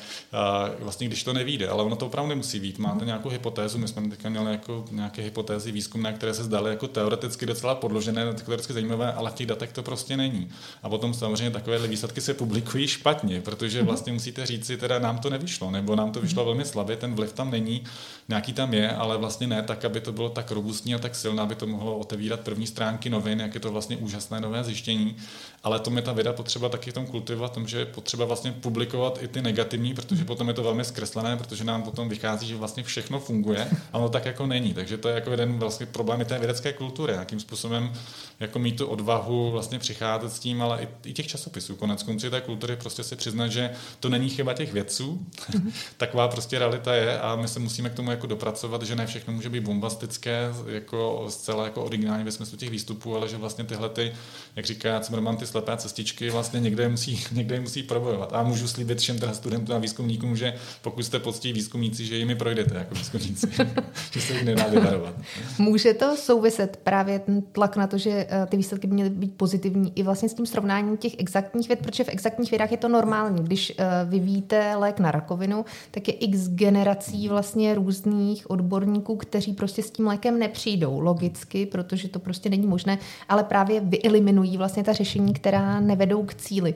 vlastně 0.81 1.07
když 1.07 1.25
to 1.25 1.33
nevíde, 1.33 1.69
ale 1.69 1.83
ono 1.83 1.97
to 1.97 2.07
opravdu 2.07 2.29
nemusí 2.29 2.59
vít. 2.59 2.79
Máte 2.79 3.05
nějakou 3.05 3.29
hypotézu, 3.29 3.79
my 3.79 3.89
jsme 3.89 4.09
teďka 4.09 4.29
měli 4.29 4.53
jako 4.53 4.85
nějaké 4.91 5.23
hypotézy 5.23 5.73
výzkumné, 5.73 6.13
které 6.13 6.35
se 6.35 6.45
zdaly 6.45 6.71
jako 6.71 6.89
teoreticky 6.89 7.47
docela 7.47 7.75
podložené, 7.75 8.35
teoreticky 8.35 8.73
zajímavé, 8.73 9.13
ale 9.13 9.31
v 9.31 9.35
těch 9.35 9.47
datech 9.47 9.73
to 9.73 9.83
prostě 9.83 10.17
není. 10.17 10.49
A 10.83 10.89
potom 10.89 11.15
samozřejmě 11.15 11.51
takové 11.51 11.89
výsledky 11.89 12.21
se 12.21 12.35
publikují 12.35 12.89
špatně, 12.89 13.41
protože 13.41 13.79
mhm. 13.79 13.87
vlastně 13.87 14.13
musíte 14.13 14.47
říct 14.47 14.67
si, 14.67 14.77
teda 14.77 14.99
nám 14.99 15.19
to 15.19 15.31
nevyšlo, 15.31 15.71
nebo 15.71 15.97
nám 15.97 16.13
to 16.13 16.21
vyšlo 16.21 16.45
velmi 16.45 16.65
slabě, 16.65 16.97
ten 16.97 17.15
vliv 17.15 17.33
tam 17.33 17.51
není, 17.51 17.85
nějaký 18.29 18.53
tam 18.53 18.75
je, 18.75 18.91
ale 18.91 19.19
vlastně 19.19 19.47
ne 19.47 19.63
tak, 19.63 19.85
aby 19.85 20.01
to 20.01 20.13
bylo 20.13 20.29
tak 20.29 20.51
robustní 20.51 20.95
a 20.95 20.99
tak 20.99 21.15
silné, 21.15 21.43
aby 21.43 21.55
to 21.55 21.67
mohlo 21.67 21.99
otevírat 21.99 22.41
první 22.41 22.67
stránky 22.67 23.11
novin, 23.11 23.41
jak 23.41 23.55
je 23.55 23.61
to 23.61 23.73
vlastně 23.73 23.97
úžasné 23.97 24.41
nové 24.41 24.65
zjištění. 24.65 25.17
Ale 25.63 25.81
to 25.81 25.91
mi 25.91 26.03
ta 26.03 26.13
věda 26.13 26.33
potřeba 26.33 26.69
taky 26.69 26.91
v 26.91 26.95
tom 26.95 27.07
kultivovat, 27.07 27.53
tom, 27.53 27.69
že 27.69 27.79
je 27.79 27.85
potřeba 27.87 28.25
vlastně 28.25 28.53
publikovat 28.53 29.19
i 29.23 29.29
ty 29.29 29.43
negativní, 29.43 29.95
protože 29.95 30.25
potom 30.25 30.49
je 30.49 30.55
to 30.55 30.63
velmi 30.63 30.85
zkreslené, 30.85 31.37
protože 31.37 31.65
nám 31.65 31.83
potom 31.83 32.09
vychází, 32.09 32.47
že 32.47 32.57
vlastně 32.57 32.83
všechno 32.83 33.21
funguje, 33.21 33.71
a 33.93 33.99
ono 33.99 34.09
tak 34.09 34.25
jako 34.25 34.47
není. 34.47 34.75
Takže 34.75 34.97
to 34.97 35.09
je 35.09 35.15
jako 35.15 35.31
jeden 35.31 35.59
vlastně 35.59 35.87
problém 35.87 36.21
i 36.21 36.25
té 36.25 36.39
vědecké 36.39 36.73
kultury, 36.73 37.13
jakým 37.13 37.41
způsobem 37.41 37.93
jako 38.41 38.59
mít 38.59 38.77
tu 38.77 38.87
odvahu 38.87 39.51
vlastně 39.51 39.79
přicházet 39.79 40.33
s 40.33 40.39
tím, 40.39 40.63
ale 40.63 40.83
i, 40.83 40.89
i 41.05 41.13
těch 41.13 41.27
časopisů. 41.27 41.77
Konec 41.77 42.03
konců 42.03 42.31
té 42.31 42.41
kultury 42.41 42.77
prostě 42.77 43.05
si 43.05 43.17
přiznat, 43.17 43.49
že 43.49 43.71
to 44.01 44.09
není 44.09 44.29
chyba 44.29 44.53
těch 44.53 44.73
vědců, 44.73 45.27
mm-hmm. 45.51 45.73
taková 45.97 46.29
prostě 46.29 46.59
realita 46.59 46.95
je 46.95 47.21
a 47.21 47.37
my 47.37 47.49
se 47.49 47.61
musíme 47.61 47.91
k 47.91 47.95
tomu 47.95 48.11
jako 48.11 48.27
dopracovat, 48.27 48.83
že 48.83 48.97
ne 48.97 49.07
všechno 49.07 49.33
může 49.33 49.51
být 49.51 49.61
bombastické, 49.61 50.49
jako 50.67 51.27
zcela 51.29 51.65
jako 51.65 51.85
originální 51.85 52.25
ve 52.25 52.33
smyslu 52.33 52.59
těch 52.59 52.71
výstupů, 52.71 53.17
ale 53.17 53.29
že 53.29 53.37
vlastně 53.37 53.65
tyhle 53.65 53.89
ty, 53.89 54.13
jak 54.57 54.67
říká 54.67 55.01
Cimrman, 55.01 55.37
ty 55.37 55.47
slepé 55.51 55.77
cestičky 55.77 56.31
vlastně 56.31 56.61
někde 56.61 56.89
musí, 56.89 57.25
někde 57.33 57.61
musí 57.61 57.83
probojovat. 57.83 58.33
A 58.33 58.43
můžu 58.43 58.69
slíbit 58.69 58.99
všem 58.99 59.19
teda 59.19 59.33
studentům 59.33 59.77
a 59.77 59.79
výzkumníkům, 59.79 60.37
že 60.37 60.55
pokud 60.83 61.03
jste 61.03 61.19
poctiví 61.19 61.53
výzkumníci, 61.53 62.05
že 62.05 62.17
jimi 62.17 62.35
projdete 62.35 62.75
jako 62.75 62.95
výzkumníci, 62.95 63.47
že 64.13 64.21
se 64.21 64.33
jich 64.33 64.45
nedá 64.45 64.67
vyvarovat. 64.67 65.15
Může 65.59 65.95
to 65.95 66.17
souviset 66.17 66.77
právě 66.77 67.19
ten 67.19 67.43
tlak 67.43 67.77
na 67.77 67.87
to, 67.87 67.99
že 67.99 68.27
eh, 68.31 68.47
ty 68.47 68.57
výsledky 68.57 68.87
by 68.87 68.95
měly 68.95 69.11
být 69.11 69.35
pozitivní 69.37 69.93
i 69.95 70.03
vlastně 70.03 70.29
s 70.29 70.35
tím 70.35 70.47
srovnáním 70.47 70.97
těch 70.97 71.13
exaktních 71.19 71.69
věd, 71.69 71.79
protože 71.79 72.05
v 72.05 72.09
exaktních 72.09 72.51
vědách 72.51 72.71
je 72.71 72.77
to 72.77 72.89
normální. 72.89 73.43
Když 73.43 73.73
eh, 73.79 73.85
vyvíjíte 74.05 74.77
lék 74.77 75.01
na 75.01 75.11
rakovinu, 75.11 75.65
tak 75.91 76.09
je 76.09 76.15
x 76.15 76.49
generací 76.49 77.29
vlastně 77.29 77.75
různých 77.75 78.51
odborníků, 78.51 79.17
kteří 79.17 79.53
prostě 79.53 79.83
s 79.83 79.91
tím 79.91 80.07
lékem 80.07 80.39
nepřijdou 80.39 81.01
logicky, 81.01 81.67
protože 81.67 82.09
to 82.09 82.19
prostě 82.19 82.51
není 82.51 82.67
možné, 82.67 82.99
ale 83.29 83.45
právě 83.45 83.81
vyeliminují 83.81 84.57
vlastně 84.57 84.85
ta 84.85 84.93
řešení, 84.93 85.33
která 85.41 85.81
nevedou 85.81 86.25
k 86.25 86.35
cíli. 86.35 86.75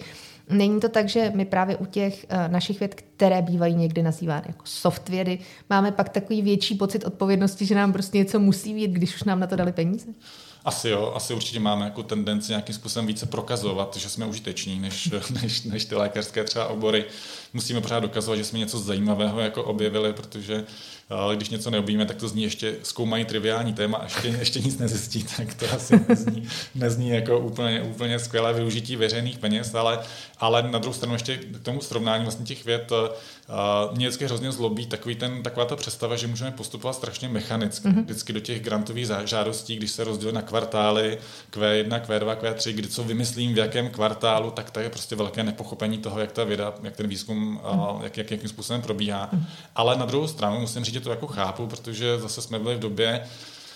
Není 0.49 0.81
to 0.81 0.89
tak, 0.89 1.09
že 1.09 1.33
my 1.35 1.45
právě 1.45 1.77
u 1.77 1.87
těch 1.87 2.27
uh, 2.33 2.53
našich 2.53 2.79
věd, 2.79 2.95
které 2.95 3.43
bývají 3.43 3.75
někdy 3.75 4.03
nazývány 4.03 4.45
jako 4.47 4.63
softvědy, 4.65 5.39
máme 5.71 5.93
pak 5.93 6.09
takový 6.09 6.43
větší 6.43 6.75
pocit 6.75 7.05
odpovědnosti, 7.05 7.67
že 7.67 7.75
nám 7.75 7.93
prostě 7.93 8.19
něco 8.19 8.41
musí 8.41 8.75
být, 8.75 8.91
když 8.91 9.15
už 9.15 9.25
nám 9.25 9.41
na 9.41 9.47
to 9.47 9.57
dali 9.57 9.73
peníze? 9.73 10.07
Asi 10.65 10.89
jo, 10.89 11.13
asi 11.17 11.35
určitě 11.35 11.61
máme 11.61 11.85
jako 11.85 12.03
tendenci 12.03 12.53
nějakým 12.53 12.75
způsobem 12.75 13.07
více 13.07 13.27
prokazovat, 13.27 13.97
že 13.97 14.09
jsme 14.09 14.27
užiteční, 14.27 14.81
než, 14.81 15.11
než, 15.43 15.63
než 15.63 15.85
ty 15.85 15.95
lékařské 15.95 16.45
třeba 16.45 16.67
obory. 16.67 17.05
Musíme 17.53 17.81
pořád 17.81 18.01
dokazovat, 18.01 18.37
že 18.37 18.45
jsme 18.45 18.59
něco 18.59 18.79
zajímavého 18.79 19.41
jako 19.41 19.65
objevili, 19.65 20.13
protože 20.13 20.65
když 21.35 21.51
něco 21.51 21.71
neobjíme, 21.71 22.07
tak 22.07 22.17
to 22.17 22.29
zní 22.29 22.43
ještě 22.43 22.77
zkoumají 22.83 23.25
triviální 23.25 23.73
téma 23.73 23.99
a 23.99 24.05
ještě, 24.05 24.29
ještě 24.29 24.61
nic 24.61 24.79
nezjistí, 24.79 25.25
tak 25.37 25.55
to 25.55 25.67
asi 25.73 26.01
nezní, 26.09 26.49
nezní 26.75 27.09
jako 27.09 27.39
úplně, 27.39 27.83
úplně 27.83 28.19
skvělé 28.19 28.53
využití 28.53 28.97
veřejných 28.97 29.39
peněz, 29.39 29.75
ale, 29.75 29.99
ale 30.39 30.63
na 30.63 30.79
druhou 30.79 30.95
stranu 30.95 31.15
ještě 31.15 31.37
k 31.37 31.63
tomu 31.63 31.81
srovnání 31.81 32.23
vlastně 32.23 32.47
těch 32.47 32.65
věd 32.65 32.93
uh, 32.93 33.97
mě 33.97 34.07
vždycky 34.07 34.25
hrozně 34.25 34.53
zlobí 34.53 34.87
takový 34.87 35.15
ten, 35.15 35.43
taková 35.43 35.67
ta 35.67 35.77
představa, 35.77 36.17
že 36.17 36.27
můžeme 36.27 36.51
postupovat 36.51 36.93
strašně 36.93 37.29
mechanicky. 37.29 37.89
Mm-hmm. 37.89 38.05
Vždycky 38.05 38.33
do 38.33 38.41
těch 38.41 38.63
grantových 38.63 39.09
žádostí, 39.25 39.77
když 39.77 39.91
se 39.91 40.05
rozdělí 40.05 40.35
na 40.35 40.43
kvartály 40.43 41.19
Q1, 41.53 42.01
Q2, 42.01 42.37
Q3, 42.37 42.73
kdy 42.73 42.89
co 42.89 43.05
vymyslím 43.05 43.55
v 43.55 43.59
jakém 43.59 43.91
kvartálu, 43.91 44.51
tak 44.51 44.71
to 44.71 44.81
je 44.81 44.91
prostě 44.91 45.17
velké 45.17 45.43
nepochopení 45.43 45.99
toho, 45.99 46.21
jak 46.21 46.33
ta 46.33 46.45
věda, 46.45 46.75
jak 46.83 46.97
ten 46.97 47.09
výzkum, 47.09 47.61
mm-hmm. 47.65 48.03
jak, 48.03 48.17
jak, 48.17 48.31
jakým 48.31 48.49
způsobem 48.49 48.83
probíhá. 48.83 49.31
Mm-hmm. 49.33 49.45
Ale 49.77 49.97
na 49.97 50.07
druhou 50.07 50.29
stranu 50.29 50.61
musím 50.61 50.85
říct, 50.85 50.94
že 50.95 51.01
to 51.01 51.11
jako 51.11 51.27
chápu, 51.27 51.67
protože 51.67 52.19
zase 52.19 52.43
jsme 52.43 52.59
byli 52.59 52.75
v 52.75 52.79
době, 52.79 53.21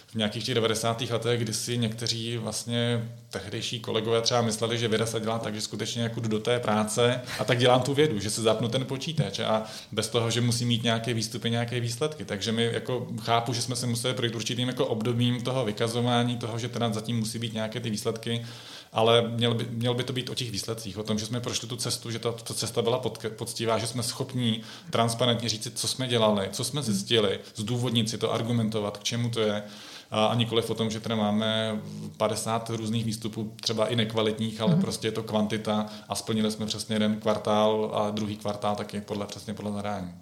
v 0.06 0.14
nějakých 0.14 0.44
těch 0.44 0.54
90. 0.54 1.00
letech, 1.00 1.40
kdy 1.40 1.54
si 1.54 1.78
někteří 1.78 2.36
vlastně 2.36 3.08
tehdejší 3.30 3.80
kolegové 3.80 4.22
třeba 4.22 4.42
mysleli, 4.42 4.78
že 4.78 4.88
věda 4.88 5.06
se 5.06 5.20
dělá 5.20 5.38
tak, 5.38 5.54
že 5.54 5.60
skutečně 5.60 6.02
jako 6.02 6.20
jdu 6.20 6.28
do 6.28 6.40
té 6.40 6.60
práce 6.60 7.20
a 7.38 7.44
tak 7.44 7.58
dělám 7.58 7.82
tu 7.82 7.94
vědu, 7.94 8.20
že 8.20 8.30
se 8.30 8.42
zapnu 8.42 8.68
ten 8.68 8.84
počítač 8.84 9.38
a 9.38 9.62
bez 9.92 10.08
toho, 10.08 10.30
že 10.30 10.40
musí 10.40 10.64
mít 10.64 10.82
nějaké 10.82 11.14
výstupy, 11.14 11.50
nějaké 11.50 11.80
výsledky. 11.80 12.24
Takže 12.24 12.52
my 12.52 12.70
jako 12.72 13.06
chápu, 13.20 13.52
že 13.52 13.62
jsme 13.62 13.76
se 13.76 13.86
museli 13.86 14.14
projít 14.14 14.34
určitým 14.34 14.68
jako 14.68 14.86
obdobím 14.86 15.42
toho 15.42 15.64
vykazování, 15.64 16.36
toho, 16.36 16.58
že 16.58 16.68
teda 16.68 16.92
zatím 16.92 17.18
musí 17.18 17.38
být 17.38 17.54
nějaké 17.54 17.80
ty 17.80 17.90
výsledky, 17.90 18.46
ale 18.92 19.28
měl 19.28 19.54
by, 19.54 19.66
měl 19.70 19.94
by 19.94 20.04
to 20.04 20.12
být 20.12 20.30
o 20.30 20.34
těch 20.34 20.50
výsledcích, 20.50 20.98
o 20.98 21.02
tom, 21.02 21.18
že 21.18 21.26
jsme 21.26 21.40
prošli 21.40 21.68
tu 21.68 21.76
cestu, 21.76 22.10
že 22.10 22.18
ta, 22.18 22.32
ta 22.32 22.54
cesta 22.54 22.82
byla 22.82 22.98
pod, 22.98 23.18
poctivá, 23.36 23.78
že 23.78 23.86
jsme 23.86 24.02
schopní 24.02 24.62
transparentně 24.90 25.48
říct, 25.48 25.72
co 25.74 25.88
jsme 25.88 26.08
dělali, 26.08 26.48
co 26.52 26.64
jsme 26.64 26.82
zjistili, 26.82 27.40
zdůvodnit 27.54 28.10
si 28.10 28.18
to, 28.18 28.32
argumentovat, 28.32 28.98
k 28.98 29.04
čemu 29.04 29.30
to 29.30 29.40
je 29.40 29.62
a 30.10 30.34
nikoliv 30.34 30.70
o 30.70 30.74
tom, 30.74 30.90
že 30.90 31.00
teda 31.00 31.16
máme 31.16 31.80
50 32.16 32.70
různých 32.70 33.04
výstupů, 33.04 33.52
třeba 33.60 33.86
i 33.86 33.96
nekvalitních, 33.96 34.60
ale 34.60 34.74
mm. 34.74 34.80
prostě 34.80 35.08
je 35.08 35.12
to 35.12 35.22
kvantita 35.22 35.86
a 36.08 36.14
splnili 36.14 36.50
jsme 36.50 36.66
přesně 36.66 36.94
jeden 36.94 37.20
kvartál 37.20 37.90
a 37.94 38.10
druhý 38.10 38.36
kvartál 38.36 38.76
taky 38.76 39.00
podle, 39.00 39.26
přesně 39.26 39.54
podle 39.54 39.72
zadání. 39.72 40.14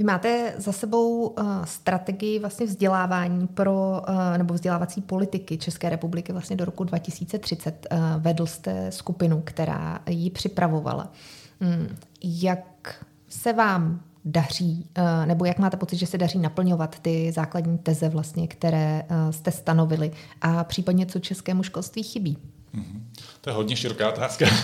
Vy 0.00 0.04
máte 0.04 0.54
za 0.56 0.72
sebou 0.72 1.26
uh, 1.26 1.64
strategii 1.64 2.38
vlastně 2.38 2.66
vzdělávání 2.66 3.46
pro, 3.46 4.02
uh, 4.08 4.38
nebo 4.38 4.54
vzdělávací 4.54 5.00
politiky 5.00 5.58
České 5.58 5.88
republiky 5.88 6.32
vlastně 6.32 6.56
do 6.56 6.64
roku 6.64 6.84
2030. 6.84 7.86
Uh, 7.92 7.98
vedl 8.22 8.46
jste 8.46 8.92
skupinu, 8.92 9.42
která 9.44 10.00
ji 10.08 10.30
připravovala. 10.30 11.12
Hmm. 11.60 11.96
Jak 12.22 13.04
se 13.28 13.52
vám 13.52 14.00
daří, 14.24 14.86
nebo 15.24 15.44
jak 15.44 15.58
máte 15.58 15.76
pocit, 15.76 15.96
že 15.96 16.06
se 16.06 16.18
daří 16.18 16.38
naplňovat 16.38 16.98
ty 16.98 17.32
základní 17.32 17.78
teze, 17.78 18.08
vlastně, 18.08 18.48
které 18.48 19.02
jste 19.30 19.50
stanovili 19.50 20.12
a 20.42 20.64
případně 20.64 21.06
co 21.06 21.18
českému 21.18 21.62
školství 21.62 22.02
chybí? 22.02 22.38
Mm-hmm. 22.74 23.00
To 23.40 23.50
je 23.50 23.54
hodně 23.54 23.76
široká 23.76 24.08
otázka. 24.08 24.46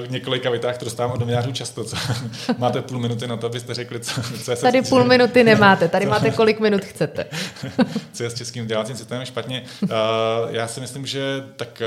v 0.00 0.10
několika 0.10 0.50
větách 0.50 0.78
to 0.78 0.84
dostávám 0.84 1.12
od 1.12 1.20
novinářů 1.20 1.52
často. 1.52 1.84
Co? 1.84 1.96
Máte 2.58 2.82
půl 2.82 2.98
minuty 2.98 3.26
na 3.26 3.36
to, 3.36 3.46
abyste 3.46 3.74
řekli, 3.74 4.00
co, 4.00 4.22
co 4.44 4.50
je 4.50 4.56
Tady 4.56 4.82
půl 4.82 5.04
minuty 5.04 5.44
nemáte, 5.44 5.88
tady 5.88 6.06
máte 6.06 6.30
kolik 6.30 6.60
minut 6.60 6.84
chcete. 6.84 7.26
co 8.12 8.22
je 8.22 8.30
s 8.30 8.34
českým 8.34 8.62
vzdělávacím 8.62 8.96
systémem 8.96 9.26
špatně. 9.26 9.64
já 10.50 10.68
si 10.68 10.80
myslím, 10.80 11.06
že 11.06 11.44
tak, 11.56 11.82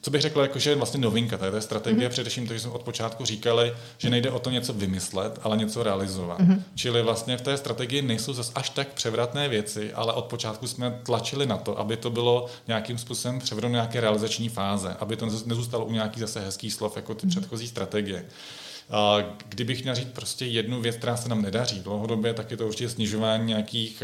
co 0.00 0.10
bych 0.10 0.20
řekl, 0.20 0.40
jako, 0.40 0.58
že 0.58 0.70
je 0.70 0.76
vlastně 0.76 1.00
novinka 1.00 1.38
té 1.38 1.60
strategie, 1.60 2.08
mm-hmm. 2.08 2.12
především 2.12 2.46
to, 2.46 2.54
že 2.54 2.60
jsme 2.60 2.70
od 2.70 2.82
počátku 2.82 3.24
říkali, 3.24 3.72
že 3.98 4.10
nejde 4.10 4.30
o 4.30 4.38
to 4.38 4.50
něco 4.50 4.72
vymyslet, 4.72 5.38
ale 5.42 5.56
něco 5.56 5.82
realizovat. 5.82 6.40
Mm-hmm. 6.40 6.60
Čili 6.74 7.02
vlastně 7.02 7.36
v 7.36 7.40
té 7.40 7.56
strategii 7.56 8.02
nejsou 8.02 8.32
zase 8.32 8.52
až 8.54 8.70
tak 8.70 8.88
převratné 8.88 9.48
věci, 9.48 9.92
ale 9.94 10.12
od 10.12 10.24
počátku 10.24 10.66
jsme 10.66 11.00
tlačili 11.02 11.46
na 11.46 11.56
to, 11.56 11.78
aby 11.78 11.96
to 11.96 12.10
bylo 12.10 12.46
nějakým 12.68 12.98
způsobem 12.98 13.38
převedeno 13.38 13.72
nějaké 13.72 14.00
realizační 14.00 14.48
fáze, 14.54 14.96
aby 15.00 15.16
to 15.16 15.26
nezůstalo 15.26 15.86
u 15.86 15.92
nějakých 15.92 16.20
zase 16.20 16.40
hezkých 16.40 16.72
slov 16.72 16.96
jako 16.96 17.14
ty 17.14 17.26
mhm. 17.26 17.30
předchozí 17.30 17.68
strategie. 17.68 18.26
Kdybych 19.48 19.82
měl 19.82 19.94
říct 19.94 20.08
prostě 20.12 20.46
jednu 20.46 20.80
věc, 20.80 20.96
která 20.96 21.16
se 21.16 21.28
nám 21.28 21.42
nedaří 21.42 21.80
dlouhodobě, 21.80 22.34
tak 22.34 22.50
je 22.50 22.56
to 22.56 22.66
určitě 22.66 22.88
snižování 22.88 23.46
nějakých 23.46 24.02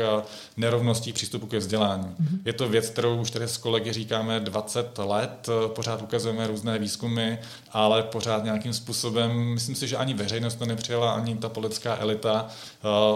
nerovností 0.57 1.13
přístupu 1.13 1.47
ke 1.47 1.59
vzdělání. 1.59 2.05
Mm-hmm. 2.05 2.39
Je 2.45 2.53
to 2.53 2.69
věc, 2.69 2.91
kterou 2.91 3.21
už 3.21 3.31
tady 3.31 3.45
s 3.45 3.57
kolegy 3.57 3.93
říkáme 3.93 4.41
20 4.41 4.99
let, 4.99 5.49
pořád 5.67 6.03
ukazujeme 6.03 6.47
různé 6.47 6.79
výzkumy, 6.79 7.37
ale 7.71 8.03
pořád 8.03 8.45
nějakým 8.45 8.73
způsobem, 8.73 9.55
myslím 9.55 9.75
si, 9.75 9.89
že 9.89 9.97
ani 9.97 10.15
veřejnost 10.15 10.55
to 10.55 10.67
nepřijela, 10.67 11.13
ani 11.13 11.37
ta 11.37 11.49
politická 11.49 11.97
elita 11.97 12.49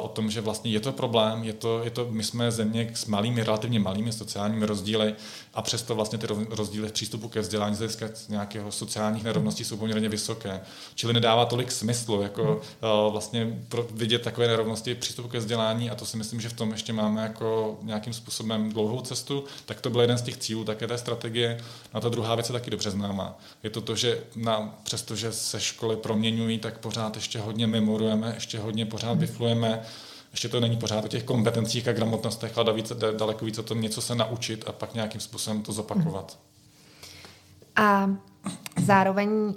o 0.03 0.09
tom, 0.15 0.31
že 0.31 0.41
vlastně 0.41 0.71
je 0.71 0.81
to 0.81 0.93
problém, 0.93 1.45
je 1.45 1.53
to, 1.53 1.85
je 1.85 1.91
to, 1.91 2.07
my 2.11 2.25
jsme 2.25 2.51
země 2.51 2.91
s 2.95 3.07
malými, 3.07 3.45
relativně 3.45 3.81
malými 3.81 4.13
sociálními 4.13 4.67
rozdíly 4.67 5.15
a 5.55 5.63
přesto 5.63 5.95
vlastně 5.95 6.19
ty 6.19 6.27
rozdíly 6.51 6.89
v 6.89 6.93
přístupu 6.93 7.29
ke 7.29 7.41
vzdělání 7.41 7.77
z 7.77 8.29
nějakého 8.29 8.73
sociálních 8.73 9.25
nerovností 9.25 9.65
jsou 9.65 9.77
poměrně 9.77 10.09
vysoké. 10.09 10.61
Čili 10.95 11.13
nedává 11.13 11.45
to 11.45 11.54
tolik 11.55 11.73
smyslu, 11.73 12.23
jako 12.23 12.43
hmm. 12.43 13.13
vlastně 13.13 13.59
pro 13.69 13.87
vidět 13.91 14.23
takové 14.23 14.47
nerovnosti 14.47 14.95
přístupu 14.95 15.29
ke 15.29 15.39
vzdělání 15.39 15.91
a 15.91 15.95
to 15.95 16.07
si 16.07 16.17
myslím, 16.17 16.41
že 16.41 16.49
v 16.49 16.53
tom 16.53 16.71
ještě 16.71 16.93
máme 16.93 17.23
jako 17.23 17.79
nějakým 17.83 18.13
způsobem 18.13 18.73
dlouhou 18.73 19.01
cestu, 19.01 19.45
tak 19.67 19.81
to 19.81 19.91
byl 19.91 20.01
jeden 20.01 20.19
z 20.19 20.23
těch 20.23 20.37
cílů 20.37 20.65
také 20.65 20.87
té 20.87 20.99
strategie. 20.99 21.61
A 21.93 22.01
ta 22.01 22.09
druhá 22.09 22.35
věc 22.35 22.49
je 22.49 22.53
taky 22.53 22.71
dobře 22.71 22.91
známá. 22.91 23.39
Je 23.63 23.71
to 23.71 23.81
to, 23.81 23.97
že 23.97 24.21
na, 24.37 24.79
přestože 24.83 25.33
se 25.33 25.61
školy 25.61 25.97
proměňují, 25.97 26.59
tak 26.59 26.79
pořád 26.79 27.17
ještě 27.17 27.39
hodně 27.39 27.67
memorujeme, 27.67 28.33
ještě 28.35 28.59
hodně 28.59 28.87
pořád 28.87 29.19
biflujeme, 29.19 29.83
ještě 30.33 30.49
to 30.49 30.61
není 30.61 30.77
pořád 30.77 31.05
o 31.05 31.09
těch 31.09 31.25
kompetencích 31.25 31.89
a 31.89 31.93
gramotnostech, 31.93 32.59
ale 32.59 32.73
více, 32.73 32.95
daleko 33.17 33.45
více 33.45 33.61
o 33.61 33.65
tom 33.65 33.81
něco 33.81 34.01
se 34.01 34.15
naučit 34.15 34.65
a 34.67 34.73
pak 34.73 34.95
nějakým 34.95 35.21
způsobem 35.21 35.63
to 35.63 35.73
zopakovat. 35.73 36.39
A 37.77 38.11
zároveň 38.85 39.29
uh, 39.29 39.55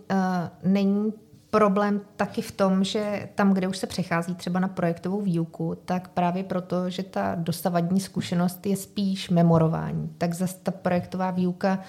není 0.64 1.14
problém 1.58 2.02
taky 2.15 2.41
v 2.41 2.52
tom, 2.52 2.84
že 2.84 3.30
tam, 3.36 3.54
kde 3.54 3.67
už 3.67 3.78
se 3.78 3.88
přechází 3.88 4.36
třeba 4.36 4.60
na 4.60 4.67
projektovou 4.67 5.22
výuku, 5.22 5.78
tak 5.86 6.08
právě 6.08 6.43
proto, 6.43 6.89
že 6.89 7.04
ta 7.04 7.36
dosavadní 7.36 8.00
zkušenost 8.00 8.65
je 8.65 8.78
spíš 8.78 9.30
memorování, 9.30 10.10
tak 10.17 10.34
zase 10.34 10.58
ta 10.63 10.72
projektová 10.72 11.32
výuka 11.32 11.80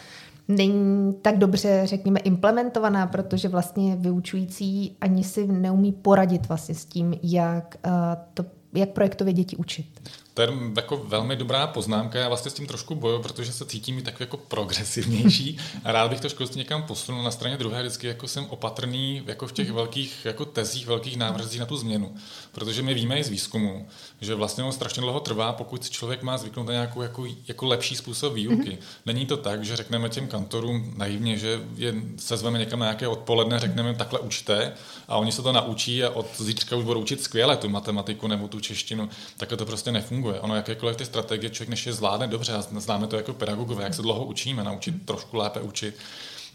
není 0.48 1.14
tak 1.22 1.38
dobře, 1.38 1.82
řekněme, 1.84 2.20
implementovaná, 2.20 3.06
protože 3.06 3.48
vlastně 3.48 3.96
vyučující 3.96 4.96
ani 5.00 5.24
si 5.24 5.46
neumí 5.46 5.92
poradit 5.92 6.48
vlastně 6.48 6.74
s 6.74 6.84
tím, 6.84 7.14
jak 7.22 7.76
uh, 7.86 7.92
to 8.34 8.44
jak 8.74 8.88
projektově 8.88 9.32
děti 9.32 9.56
učit. 9.56 10.10
To 10.38 10.42
je 10.42 10.48
jako 10.76 10.96
velmi 10.96 11.36
dobrá 11.36 11.66
poznámka. 11.66 12.18
Já 12.18 12.28
vlastně 12.28 12.50
s 12.50 12.54
tím 12.54 12.66
trošku 12.66 12.94
boju, 12.94 13.22
protože 13.22 13.52
se 13.52 13.66
cítím 13.66 13.98
i 13.98 14.02
tak 14.02 14.20
jako 14.20 14.36
progresivnější 14.36 15.58
a 15.84 15.92
rád 15.92 16.10
bych 16.10 16.20
to 16.20 16.28
školství 16.28 16.58
někam 16.58 16.82
posunul. 16.82 17.22
Na 17.22 17.30
straně 17.30 17.56
druhé 17.56 17.82
vždycky 17.82 18.06
jako 18.06 18.28
jsem 18.28 18.46
opatrný 18.48 19.22
jako 19.26 19.46
v 19.46 19.52
těch 19.52 19.70
velkých 19.70 20.24
jako 20.24 20.44
tezích, 20.44 20.86
velkých 20.86 21.16
návrzích 21.16 21.60
na 21.60 21.66
tu 21.66 21.76
změnu. 21.76 22.14
Protože 22.52 22.82
my 22.82 22.94
víme 22.94 23.18
i 23.18 23.24
z 23.24 23.28
výzkumu, 23.28 23.88
že 24.20 24.34
vlastně 24.34 24.64
on 24.64 24.72
strašně 24.72 25.02
dlouho 25.02 25.20
trvá, 25.20 25.52
pokud 25.52 25.90
člověk 25.90 26.22
má 26.22 26.38
zvyknout 26.38 26.66
na 26.66 26.72
nějakou 26.72 27.02
jako, 27.02 27.26
jako 27.48 27.66
lepší 27.66 27.96
způsob 27.96 28.32
výuky. 28.32 28.70
Mm-hmm. 28.70 29.02
Není 29.06 29.26
to 29.26 29.36
tak, 29.36 29.64
že 29.64 29.76
řekneme 29.76 30.08
těm 30.08 30.26
kantorům 30.26 30.94
naivně, 30.96 31.38
že 31.38 31.60
je, 31.76 31.94
se 32.16 32.36
zveme 32.36 32.58
někam 32.58 32.78
na 32.78 32.86
nějaké 32.86 33.08
odpoledne, 33.08 33.58
řekneme 33.58 33.94
takhle 33.94 34.18
učte 34.18 34.72
a 35.08 35.16
oni 35.16 35.32
se 35.32 35.42
to 35.42 35.52
naučí 35.52 36.04
a 36.04 36.10
od 36.10 36.26
zítřka 36.40 36.76
už 36.76 36.84
budou 36.84 37.00
učit 37.00 37.22
skvěle 37.22 37.56
tu 37.56 37.68
matematiku 37.68 38.28
nebo 38.28 38.48
tu 38.48 38.60
češtinu. 38.60 39.08
Takhle 39.36 39.58
to 39.58 39.66
prostě 39.66 39.92
nefunguje 39.92 40.27
funguje. 40.28 40.40
Ono 40.40 40.56
jakékoliv 40.56 40.96
ty 40.96 41.04
strategie 41.04 41.50
člověk 41.50 41.68
než 41.68 41.86
je 41.86 41.92
zvládne 41.92 42.26
dobře, 42.26 42.52
a 42.52 42.62
známe 42.62 43.06
to 43.06 43.16
jako 43.16 43.32
pedagogové, 43.32 43.84
jak 43.84 43.94
se 43.94 44.02
dlouho 44.02 44.24
učíme, 44.24 44.64
naučit 44.64 45.06
trošku 45.06 45.36
lépe 45.36 45.60
učit, 45.60 45.94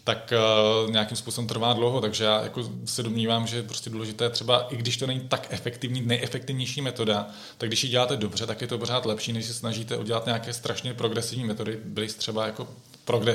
tak 0.04 0.32
uh, 0.84 0.90
nějakým 0.90 1.16
způsobem 1.16 1.48
trvá 1.48 1.72
dlouho, 1.72 2.00
takže 2.00 2.24
já 2.24 2.42
jako 2.42 2.62
se 2.84 3.02
domnívám, 3.02 3.46
že 3.46 3.56
je 3.56 3.62
prostě 3.62 3.90
důležité 3.90 4.30
třeba, 4.30 4.66
i 4.70 4.76
když 4.76 4.96
to 4.96 5.06
není 5.06 5.20
tak 5.20 5.46
efektivní, 5.50 6.00
nejefektivnější 6.00 6.80
metoda, 6.80 7.26
tak 7.58 7.68
když 7.68 7.84
ji 7.84 7.90
děláte 7.90 8.16
dobře, 8.16 8.46
tak 8.46 8.60
je 8.60 8.66
to 8.66 8.78
pořád 8.78 9.06
lepší, 9.06 9.32
než 9.32 9.44
se 9.46 9.54
snažíte 9.54 9.96
udělat 9.96 10.26
nějaké 10.26 10.52
strašně 10.52 10.94
progresivní 10.94 11.44
metody. 11.44 11.78
Byly 11.84 12.06
třeba 12.06 12.46
jako 12.46 12.68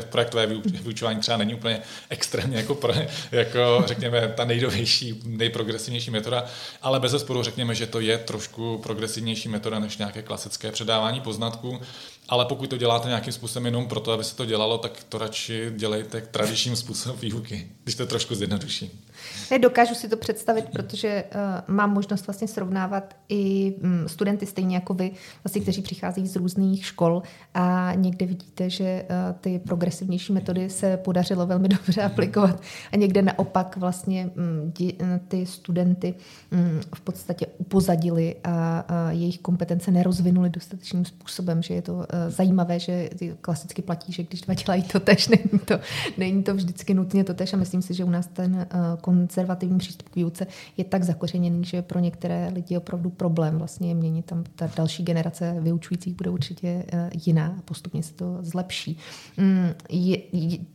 projektové 0.09 0.45
vyučování 0.63 1.19
třeba 1.19 1.37
není 1.37 1.53
úplně 1.55 1.81
extrémně 2.09 2.57
jako, 2.57 2.75
pro, 2.75 2.93
jako 3.31 3.83
řekněme, 3.85 4.33
ta 4.37 4.45
nejdovější, 4.45 5.21
nejprogresivnější 5.25 6.11
metoda, 6.11 6.45
ale 6.81 6.99
bez 6.99 7.11
zesporu 7.11 7.43
řekněme, 7.43 7.75
že 7.75 7.87
to 7.87 7.99
je 7.99 8.17
trošku 8.17 8.77
progresivnější 8.77 9.49
metoda 9.49 9.79
než 9.79 9.97
nějaké 9.97 10.21
klasické 10.21 10.71
předávání 10.71 11.21
poznatků, 11.21 11.81
ale 12.29 12.45
pokud 12.45 12.69
to 12.69 12.77
děláte 12.77 13.07
nějakým 13.07 13.33
způsobem 13.33 13.65
jenom 13.65 13.87
proto, 13.87 14.11
aby 14.11 14.23
se 14.23 14.35
to 14.35 14.45
dělalo, 14.45 14.77
tak 14.77 14.91
to 15.09 15.17
radši 15.17 15.71
dělejte 15.75 16.21
tradičním 16.21 16.75
způsobem 16.75 17.19
výuky, 17.19 17.67
když 17.83 17.95
to 17.95 18.05
trošku 18.05 18.35
zjednoduší. 18.35 19.05
Ne, 19.51 19.59
dokážu 19.59 19.95
si 19.95 20.09
to 20.09 20.17
představit, 20.17 20.65
protože 20.71 21.23
uh, 21.23 21.75
mám 21.75 21.93
možnost 21.93 22.27
vlastně 22.27 22.47
srovnávat 22.47 23.15
i 23.29 23.73
um, 23.83 24.07
studenty 24.07 24.45
stejně 24.45 24.75
jako 24.75 24.93
vy, 24.93 25.11
vlastně, 25.43 25.61
kteří 25.61 25.81
přichází 25.81 26.27
z 26.27 26.35
různých 26.35 26.85
škol 26.85 27.23
a 27.53 27.91
někde 27.95 28.25
vidíte, 28.25 28.69
že 28.69 29.05
uh, 29.09 29.39
ty 29.41 29.59
progresivnější 29.59 30.33
metody 30.33 30.69
se 30.69 30.97
podařilo 30.97 31.45
velmi 31.45 31.67
dobře 31.67 32.01
aplikovat 32.01 32.61
a 32.91 32.95
někde 32.97 33.21
naopak 33.21 33.77
vlastně 33.77 34.29
um, 34.35 34.71
dí, 34.71 34.93
uh, 34.93 35.07
ty 35.27 35.45
studenty 35.45 36.13
um, 36.51 36.81
v 36.95 37.01
podstatě 37.01 37.45
upozadili 37.57 38.35
a, 38.43 38.79
a 38.79 39.11
jejich 39.11 39.39
kompetence 39.39 39.91
nerozvinuli 39.91 40.49
dostatečným 40.49 41.05
způsobem, 41.05 41.63
že 41.63 41.73
je 41.73 41.81
to 41.81 41.93
uh, 41.93 42.05
zajímavé, 42.27 42.79
že 42.79 43.09
klasicky 43.41 43.81
platí, 43.81 44.11
že 44.11 44.23
když 44.23 44.41
dva 44.41 44.53
dělají 44.53 44.83
to 44.83 44.99
tež, 44.99 45.27
není 45.37 45.59
to, 45.65 45.79
není 46.17 46.43
to 46.43 46.55
vždycky 46.55 46.93
nutně 46.93 47.23
to 47.23 47.33
tež 47.33 47.53
a 47.53 47.57
myslím 47.57 47.81
si, 47.81 47.93
že 47.93 48.03
u 48.03 48.09
nás 48.09 48.27
ten 48.27 48.55
uh, 48.55 48.99
konzervativní 49.01 49.77
přístup 49.77 50.09
k 50.09 50.15
výuce 50.15 50.47
je 50.77 50.83
tak 50.83 51.03
zakořeněný, 51.03 51.63
že 51.65 51.81
pro 51.81 51.99
některé 51.99 52.51
lidi 52.53 52.73
je 52.73 52.77
opravdu 52.77 53.09
problém 53.09 53.57
vlastně 53.57 53.89
je 53.89 53.95
měnit. 53.95 54.25
Tam 54.25 54.43
ta 54.55 54.69
další 54.77 55.03
generace 55.03 55.55
vyučujících 55.59 56.15
bude 56.15 56.29
určitě 56.29 56.85
eh, 56.93 57.09
jiná 57.25 57.55
a 57.59 57.61
postupně 57.61 58.03
se 58.03 58.13
to 58.13 58.37
zlepší. 58.41 58.97
Mm, 59.37 59.69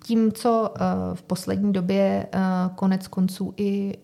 tím, 0.03 0.33
co 0.33 0.75
eh, 0.75 0.81
v 1.15 1.23
poslední 1.23 1.73
době 1.73 2.27
eh, 2.33 2.39
konec 2.75 3.09
konců 3.09 3.55
i 3.57 3.95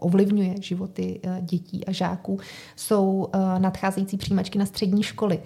ovlivňuje 0.00 0.54
životy 0.60 1.20
dětí 1.40 1.86
a 1.86 1.92
žáků, 1.92 2.38
jsou 2.76 3.28
nadcházející 3.58 4.16
přijímačky 4.16 4.58
na 4.58 4.66
střední 4.66 5.02
školy. 5.02 5.42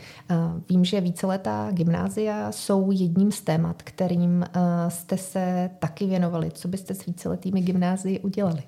Vím, 0.68 0.84
že 0.84 1.00
víceletá 1.00 1.68
gymnázia 1.70 2.52
jsou 2.52 2.90
jedním 2.90 3.32
z 3.32 3.40
témat, 3.40 3.82
kterým 3.82 4.44
jste 4.88 5.16
se 5.16 5.70
taky 5.78 6.06
věnovali. 6.06 6.50
Co 6.50 6.68
byste 6.68 6.94
s 6.94 7.06
víceletými 7.06 7.60
gymnázií 7.60 8.18
udělali? 8.18 8.62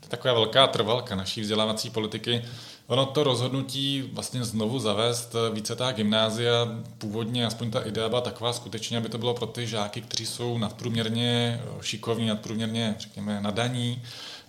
To 0.00 0.06
je 0.06 0.10
taková 0.10 0.34
velká 0.34 0.66
trvalka 0.66 1.16
naší 1.16 1.40
vzdělávací 1.40 1.90
politiky. 1.90 2.42
Ono 2.86 3.06
to 3.06 3.24
rozhodnutí 3.24 4.10
vlastně 4.12 4.44
znovu 4.44 4.78
zavést 4.78 5.36
více 5.52 5.76
ta 5.76 5.92
gymnázia, 5.92 6.52
původně 6.98 7.46
aspoň 7.46 7.70
ta 7.70 7.80
idea 7.80 8.08
byla 8.08 8.20
taková 8.20 8.52
skutečně, 8.52 8.98
aby 8.98 9.08
to 9.08 9.18
bylo 9.18 9.34
pro 9.34 9.46
ty 9.46 9.66
žáky, 9.66 10.00
kteří 10.00 10.26
jsou 10.26 10.58
nadprůměrně 10.58 11.60
šikovní, 11.80 12.26
nadprůměrně, 12.26 12.94
řekněme, 12.98 13.40
nadaní, 13.40 14.02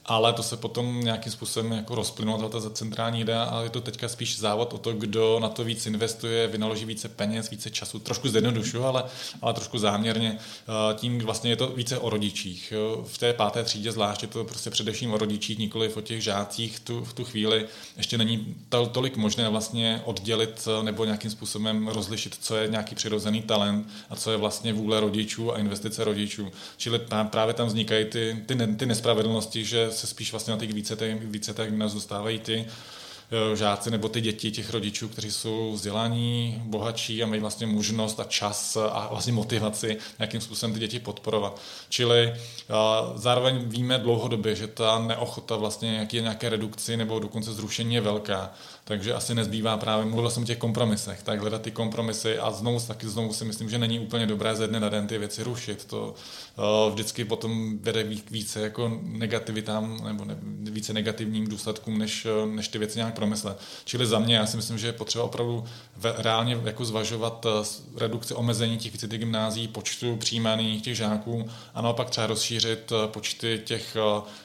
ale 0.08 0.34
to 0.34 0.44
se 0.44 0.58
potom 0.58 1.02
nějakým 1.02 1.32
způsobem 1.32 1.72
jako 1.72 1.96
rozplynulo, 1.96 2.50
ta 2.50 2.70
centrální 2.70 3.22
idea, 3.22 3.44
ale 3.44 3.65
je 3.65 3.70
to 3.70 3.82
teďka 3.82 4.10
spíš 4.10 4.39
závod 4.39 4.74
o 4.74 4.78
to, 4.78 4.94
kdo 4.94 5.39
na 5.39 5.50
to 5.50 5.63
víc 5.63 5.86
investuje, 5.86 6.48
vynaloží 6.48 6.86
více 6.86 7.10
peněz, 7.10 7.50
více 7.50 7.70
času, 7.70 8.00
trošku 8.00 8.30
zjednodušu, 8.30 8.84
ale, 8.84 9.04
ale 9.41 9.54
trošku 9.54 9.78
záměrně. 9.78 10.38
Eh, 10.39 10.96
tím 10.96 11.20
vlastně 11.20 11.50
je 11.50 11.56
to 11.56 11.68
více 11.68 11.98
o 11.98 12.10
rodičích. 12.10 12.74
V 13.08 13.18
té 13.18 13.34
páté 13.34 13.63
třídě 13.63 13.91
zvlášť 13.91 14.22
je 14.22 14.28
to 14.28 14.44
prostě 14.44 14.70
především 14.70 15.13
o 15.13 15.18
rodičích, 15.18 15.58
nikoli 15.58 15.94
o 15.94 16.02
těch 16.02 16.24
žácích 16.24 16.80
tu, 16.80 17.06
v 17.06 17.13
tu 17.13 17.24
chvíli. 17.24 17.65
Ještě 17.98 18.18
není 18.18 18.56
to, 18.70 18.86
tolik 18.86 19.18
možné 19.18 19.50
vlastně 19.50 20.02
oddělit 20.06 20.68
eh, 20.68 20.84
nebo 20.84 21.06
nějakým 21.06 21.32
způsobem 21.32 21.88
rozlišit, 21.88 22.38
co 22.41 22.56
je 22.56 22.68
nějaký 22.68 22.96
přirozený 22.96 23.41
talent 23.41 23.88
a 24.10 24.15
co 24.15 24.32
je 24.32 24.38
vlastně 24.38 24.74
vůle 24.74 25.00
rodičů 25.00 25.54
a 25.54 25.58
investice 25.58 26.04
rodičů. 26.04 26.52
Čili 26.78 27.00
právě 27.30 27.54
tam 27.54 27.68
vznikají 27.68 28.06
ty, 28.06 28.44
ty, 28.46 28.56
ty 28.78 28.86
nespravedlnosti, 28.86 29.65
že 29.65 29.94
se 29.95 30.08
spíš 30.08 30.31
vlastně 30.31 30.53
na 30.53 30.60
těch 30.60 30.73
více, 30.73 30.95
více 31.15 31.53
tak 31.53 31.89
zůstávají 31.89 32.39
ty 32.39 32.65
eh, 32.65 33.55
žáci 33.55 33.91
nebo 33.91 34.10
ty 34.10 34.21
děti 34.21 34.51
těch 34.51 34.69
rodičů, 34.69 35.10
kteří 35.10 35.31
jsou 35.31 35.71
vzdělaní, 35.73 36.62
bohatší 36.65 37.23
a 37.23 37.27
mají 37.27 37.41
vlastně 37.41 37.67
možnost 37.67 38.19
a 38.19 38.23
čas 38.23 38.77
a 38.77 39.08
vlastně 39.12 39.34
motivaci 39.34 39.97
nějakým 40.19 40.41
způsobem 40.41 40.73
ty 40.73 40.79
děti 40.79 40.99
podporovat. 40.99 41.62
Čili 41.89 42.27
eh, 42.27 42.73
zároveň 43.15 43.69
víme 43.69 43.97
dlouhodobě, 43.97 44.55
že 44.55 44.67
ta 44.67 44.99
neochota 44.99 45.55
vlastně 45.55 46.08
nějaké 46.13 46.49
redukci 46.49 46.97
nebo 46.97 47.19
dokonce 47.19 47.53
zrušení 47.53 47.95
je 47.95 48.01
velká. 48.01 48.53
Takže 48.88 49.13
asi 49.13 49.36
nezbývá 49.36 49.78
právě, 49.78 50.06
mluvil 50.06 50.32
jsem 50.32 50.43
o 50.43 50.45
těch 50.45 50.58
kompromisech, 50.58 51.24
tak 51.24 51.39
hledat 51.39 51.62
ty 51.62 51.71
kompromisy 51.71 52.38
a 52.38 52.52
znovu 52.52 52.80
taky 52.80 53.08
znovu 53.08 53.34
si 53.34 53.45
myslím, 53.45 53.69
že 53.69 53.78
není 53.78 54.00
úplně 54.00 54.28
dobré 54.28 54.56
ze 54.56 54.67
dne 54.67 54.80
na 54.80 54.89
den 54.89 55.08
ty 55.08 55.17
věci 55.17 55.43
rušit. 55.43 55.86
To 55.86 56.13
uh, 56.58 56.93
vždycky 56.93 57.26
potom 57.26 57.78
vede 57.80 58.04
více 58.32 58.62
jako 58.62 59.00
negativitám 59.04 59.98
nebo 60.06 60.26
ne, 60.26 60.38
více 60.71 60.93
negativním 60.93 61.48
důsledkům, 61.48 61.98
než, 61.98 62.28
než 62.45 62.67
ty 62.67 62.78
věci 62.78 63.00
nějak 63.00 63.15
promyslet. 63.15 63.60
Čili 63.86 64.06
za 64.06 64.19
mě, 64.19 64.36
já 64.36 64.45
si 64.45 64.58
myslím, 64.58 64.78
že 64.78 64.88
je 64.88 64.93
potřeba 64.93 65.24
opravdu 65.24 65.63
ve, 65.98 66.13
reálně 66.17 66.60
jako 66.63 66.86
zvažovat 66.86 67.45
uh, 67.45 67.52
redukci 67.98 68.34
omezení 68.34 68.78
těch 68.78 68.98
těch 68.98 69.10
gymnází, 69.10 69.67
počtu 69.67 70.15
přijímaných 70.15 70.84
těch 70.84 70.95
žáků 70.95 71.45
a 71.74 71.82
naopak 71.82 72.10
třeba 72.10 72.28
rozšířit 72.28 72.93
počty 73.08 73.62
těch, 73.65 73.98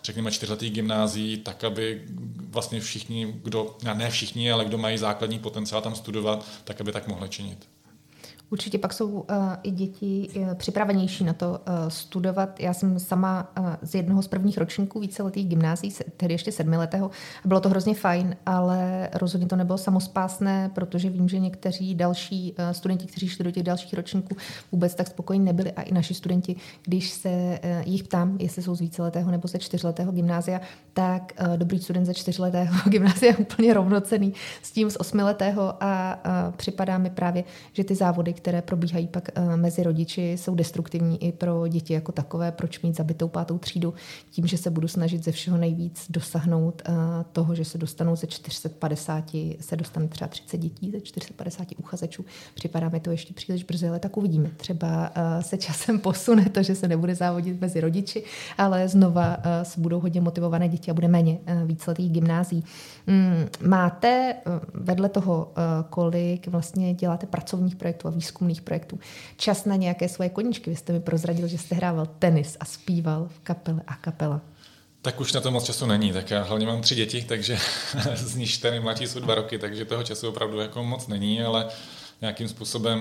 řekněme, 0.05 0.31
čtyřletých 0.31 0.73
gymnází, 0.73 1.37
tak, 1.37 1.65
aby 1.65 2.03
vlastně 2.51 2.81
všichni, 2.81 3.35
kdo, 3.43 3.77
ne 3.95 4.11
všichni, 4.11 4.30
ale 4.53 4.65
kdo 4.65 4.79
mají 4.79 4.99
základní 4.99 5.39
potenciál 5.39 5.83
tam 5.83 5.95
studovat, 5.95 6.47
tak 6.65 6.81
aby 6.81 6.93
tak 6.93 7.09
mohli 7.09 7.29
činit. 7.29 7.69
Určitě 8.51 8.79
pak 8.79 8.93
jsou 8.93 9.09
uh, 9.11 9.25
i 9.63 9.71
děti 9.71 10.29
uh, 10.37 10.55
připravenější 10.55 11.25
na 11.25 11.33
to 11.33 11.51
uh, 11.51 11.89
studovat. 11.89 12.61
Já 12.61 12.75
jsem 12.75 12.99
sama 12.99 13.53
uh, 13.59 13.67
z 13.83 13.95
jednoho 13.95 14.23
z 14.23 14.29
prvních 14.29 14.59
ročníků 14.59 15.01
víceletých 15.01 15.49
gymnází, 15.49 15.95
tedy 16.17 16.35
ještě 16.35 16.53
sedmiletého. 16.53 17.11
Bylo 17.45 17.61
to 17.61 17.69
hrozně 17.69 17.95
fajn, 17.95 18.37
ale 18.47 19.09
rozhodně 19.15 19.47
to 19.47 19.57
nebylo 19.57 19.79
samospásné, 19.79 20.71
protože 20.75 21.11
vím, 21.11 21.29
že 21.29 21.39
někteří 21.39 21.95
další 21.95 22.55
uh, 22.59 22.71
studenti, 22.71 23.07
kteří 23.07 23.29
šli 23.29 23.45
do 23.45 23.51
těch 23.51 23.63
dalších 23.63 23.95
ročníků, 23.95 24.37
vůbec 24.73 24.95
tak 24.95 25.07
spokojení 25.09 25.45
nebyli. 25.45 25.73
A 25.73 25.83
i 25.83 25.95
naši 25.95 26.15
studenti, 26.15 26.57
když 26.85 27.11
se 27.11 27.29
uh, 27.29 27.59
jich 27.85 28.05
ptám, 28.05 28.37
jestli 28.41 28.63
jsou 28.63 28.75
z 28.75 28.81
víceletého 28.81 29.31
nebo 29.31 29.49
ze 29.49 29.59
čtyřletého 29.59 30.13
gymnázia, 30.13 30.61
tak 30.93 31.33
uh, 31.41 31.57
dobrý 31.57 31.79
student 31.79 32.07
ze 32.07 32.15
čtyřletého 32.15 32.75
gymnázia 32.91 33.33
je 33.33 33.37
úplně 33.37 33.75
rovnocený 33.75 34.35
s 34.63 34.73
tím 34.73 34.91
z 34.91 34.97
osmiletého 34.97 35.75
a 35.83 36.21
uh, 36.27 36.55
připadá 36.57 36.99
mi 36.99 37.11
právě, 37.11 37.45
že 37.73 37.85
ty 37.85 37.95
závody, 37.95 38.33
které 38.41 38.63
probíhají 38.63 39.07
pak 39.07 39.29
uh, 39.39 39.57
mezi 39.57 39.83
rodiči, 39.83 40.33
jsou 40.33 40.55
destruktivní 40.55 41.25
i 41.25 41.33
pro 41.33 41.69
děti 41.69 41.93
jako 41.93 42.13
takové. 42.13 42.53
Proč 42.53 42.83
mít 42.83 42.97
zabitou 42.97 43.29
pátou 43.29 43.59
třídu 43.59 43.95
tím, 44.31 44.47
že 44.47 44.59
se 44.59 44.71
budu 44.71 44.89
snažit 44.89 45.25
ze 45.25 45.33
všeho 45.33 45.57
nejvíc 45.57 46.07
dosáhnout 46.11 46.83
uh, 46.89 46.95
toho, 47.33 47.55
že 47.55 47.65
se 47.65 47.79
dostanou 47.79 48.17
ze 48.17 48.27
450, 48.27 49.25
se 49.61 49.77
dostane 49.77 50.09
třeba 50.09 50.29
30 50.29 50.59
dětí 50.59 50.91
ze 50.91 51.01
450 51.01 51.69
uchazečů. 51.79 52.25
Připadá 52.55 52.89
mi 52.89 53.01
to 53.01 53.11
ještě 53.11 53.35
příliš 53.35 53.65
brzy, 53.65 53.89
ale 53.89 53.99
tak 53.99 54.17
uvidíme. 54.17 54.51
Třeba 54.57 55.11
uh, 55.17 55.43
se 55.43 55.57
časem 55.57 55.99
posune 56.01 56.49
to, 56.49 56.63
že 56.63 56.75
se 56.75 56.89
nebude 56.89 57.15
závodit 57.15 57.61
mezi 57.61 57.81
rodiči, 57.81 58.25
ale 58.59 58.89
znova 58.89 59.37
budou 59.77 60.01
hodně 60.01 60.21
motivované 60.21 60.69
děti 60.69 60.91
a 60.91 60.95
bude 60.95 61.09
méně 61.09 61.39
víceletých 61.67 62.11
gymnází. 62.11 62.65
Mm, 63.07 63.69
máte 63.69 64.35
vedle 64.75 65.09
toho, 65.09 65.53
kolik 65.91 66.47
vlastně 66.47 66.95
děláte 66.95 67.27
pracovních 67.27 67.77
projektů 67.77 68.09
a 68.09 68.11
výzkumných 68.31 68.63
projektů, 68.63 68.99
čas 69.37 69.65
na 69.65 69.77
nějaké 69.77 70.09
svoje 70.09 70.31
koníčky? 70.31 70.71
Vy 70.71 70.77
jste 70.77 70.93
mi 70.93 71.01
prozradil, 71.01 71.49
že 71.49 71.59
jste 71.59 71.75
hrával 71.75 72.07
tenis 72.07 72.57
a 72.61 72.65
zpíval 72.65 73.29
v 73.29 73.41
kapele 73.41 73.83
a 73.87 73.95
kapela. 73.95 74.41
Tak 75.03 75.21
už 75.21 75.33
na 75.33 75.41
to 75.41 75.51
moc 75.51 75.65
času 75.65 75.87
není, 75.87 76.13
tak 76.13 76.31
já 76.31 76.43
hlavně 76.43 76.67
mám 76.67 76.81
tři 76.81 76.95
děti, 76.95 77.25
takže 77.25 77.59
z 78.15 78.37
nich 78.37 78.59
ten 78.59 78.83
mladší 78.83 79.07
jsou 79.07 79.21
dva 79.21 79.35
roky, 79.35 79.59
takže 79.59 79.85
toho 79.85 80.03
času 80.03 80.29
opravdu 80.29 80.61
jako 80.61 80.85
moc 80.85 81.07
není, 81.07 81.43
ale 81.43 81.69
nějakým 82.21 82.49
způsobem 82.49 83.01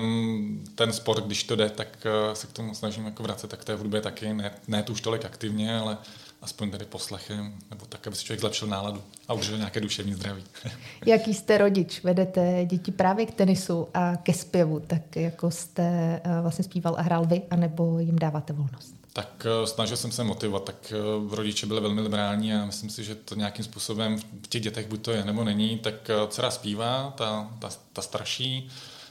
ten 0.74 0.92
sport, 0.92 1.26
když 1.26 1.44
to 1.44 1.56
jde, 1.56 1.70
tak 1.70 2.06
eh, 2.06 2.34
se 2.34 2.46
k 2.46 2.52
tomu 2.52 2.74
snažím 2.74 3.04
jako 3.04 3.22
vracet, 3.22 3.50
tak 3.50 3.64
to 3.64 3.72
je 3.72 3.78
hudbě 3.78 4.00
taky, 4.00 4.34
ne, 4.34 4.50
ne 4.68 4.82
tu 4.82 4.92
už 4.92 5.00
tolik 5.00 5.24
aktivně, 5.24 5.78
ale 5.78 5.98
aspoň 6.42 6.70
tady 6.70 6.84
poslechem, 6.84 7.54
nebo 7.70 7.86
tak, 7.86 8.06
aby 8.06 8.16
si 8.16 8.24
člověk 8.24 8.40
zlepšil 8.40 8.68
náladu 8.68 9.02
a 9.28 9.34
udržel 9.34 9.58
nějaké 9.58 9.80
duševní 9.80 10.14
zdraví. 10.14 10.44
Jaký 11.06 11.34
jste 11.34 11.58
rodič? 11.58 12.04
Vedete 12.04 12.64
děti 12.64 12.92
právě 12.92 13.26
k 13.26 13.34
tenisu 13.34 13.88
a 13.94 14.16
ke 14.16 14.32
zpěvu, 14.32 14.80
tak 14.80 15.16
jako 15.16 15.50
jste 15.50 15.82
eh, 16.24 16.40
vlastně 16.42 16.64
zpíval 16.64 16.94
a 16.98 17.02
hrál 17.02 17.26
vy, 17.26 17.42
anebo 17.50 17.98
jim 17.98 18.18
dáváte 18.18 18.52
volnost? 18.52 18.94
Tak 19.12 19.46
eh, 19.46 19.66
snažil 19.66 19.96
jsem 19.96 20.12
se 20.12 20.24
motivovat, 20.24 20.64
tak 20.64 20.92
rodiče 21.30 21.66
byli 21.66 21.80
velmi 21.80 22.00
liberální 22.00 22.54
a 22.54 22.66
myslím 22.66 22.90
si, 22.90 23.04
že 23.04 23.14
to 23.14 23.34
nějakým 23.34 23.64
způsobem 23.64 24.18
v 24.18 24.48
těch 24.48 24.62
dětech 24.62 24.88
buď 24.88 25.02
to 25.02 25.10
je 25.10 25.24
nebo 25.24 25.44
není, 25.44 25.78
tak 25.78 26.10
dcera 26.28 26.50
zpívá, 26.50 27.14
ta, 27.16 27.50
ta, 27.58 27.68
ta 27.92 28.02
starší, 28.02 28.70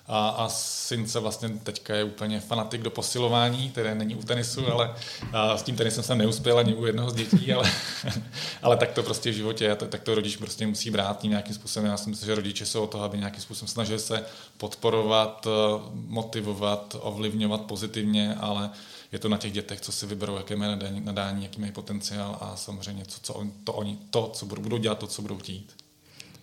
a, 0.10 0.30
a 0.30 0.50
synce 0.50 1.20
vlastně 1.20 1.50
teďka 1.50 1.96
je 1.96 2.04
úplně 2.04 2.40
fanatik 2.40 2.82
do 2.82 2.90
posilování, 2.90 3.70
které 3.70 3.96
není 3.96 4.16
u 4.16 4.24
tenisu, 4.24 4.72
ale 4.72 4.96
a 5.34 5.58
s 5.58 5.64
tím 5.64 5.76
tenisem 5.76 6.04
jsem 6.04 6.18
neuspěl 6.18 6.60
ani 6.60 6.76
u 6.76 6.86
jednoho 6.86 7.10
z 7.10 7.14
dětí, 7.14 7.54
ale, 7.54 7.72
ale 8.62 8.78
tak 8.78 8.92
to 8.92 9.04
prostě 9.04 9.32
v 9.32 9.34
životě 9.34 9.76
tak 9.76 10.04
to 10.04 10.16
rodič 10.16 10.36
prostě 10.36 10.68
musí 10.68 10.92
brát 10.92 11.24
nějakým 11.24 11.56
způsobem. 11.56 11.90
Já 11.92 11.98
si 11.98 12.10
myslím, 12.10 12.28
že 12.28 12.36
rodiče 12.36 12.66
jsou 12.66 12.84
o 12.84 12.88
toho, 12.88 13.04
aby 13.04 13.18
nějakým 13.18 13.42
způsobem 13.42 13.68
snažili 13.68 14.00
se 14.00 14.26
podporovat, 14.58 15.48
motivovat, 15.94 16.96
ovlivňovat 17.00 17.62
pozitivně, 17.62 18.36
ale 18.40 18.70
je 19.12 19.20
to 19.20 19.30
na 19.30 19.38
těch 19.38 19.52
dětech, 19.52 19.82
co 19.82 19.92
si 19.92 20.06
vyberou, 20.06 20.38
jaké 20.38 20.56
mají 20.56 20.78
nadání, 21.00 21.44
jaký 21.44 21.62
mají 21.62 21.72
potenciál 21.72 22.38
a 22.42 22.56
samozřejmě 22.56 23.06
co, 23.06 23.20
co 23.22 23.34
on, 23.34 23.52
to, 23.64 23.74
oni, 23.74 23.98
to, 24.10 24.32
co 24.34 24.46
budou 24.46 24.78
dělat, 24.78 24.98
to, 24.98 25.08
co 25.08 25.22
budou 25.22 25.38
chtít. 25.38 25.79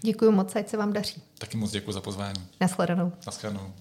Děkuji 0.02 0.32
moc, 0.32 0.56
ať 0.56 0.68
se 0.68 0.76
vám 0.76 0.92
daří. 0.92 1.22
Taky 1.38 1.56
moc 1.56 1.70
děkuji 1.70 1.92
za 1.92 2.00
pozvání. 2.00 2.46
Naschledanou. 2.61 3.12
Naschledanou. 3.26 3.72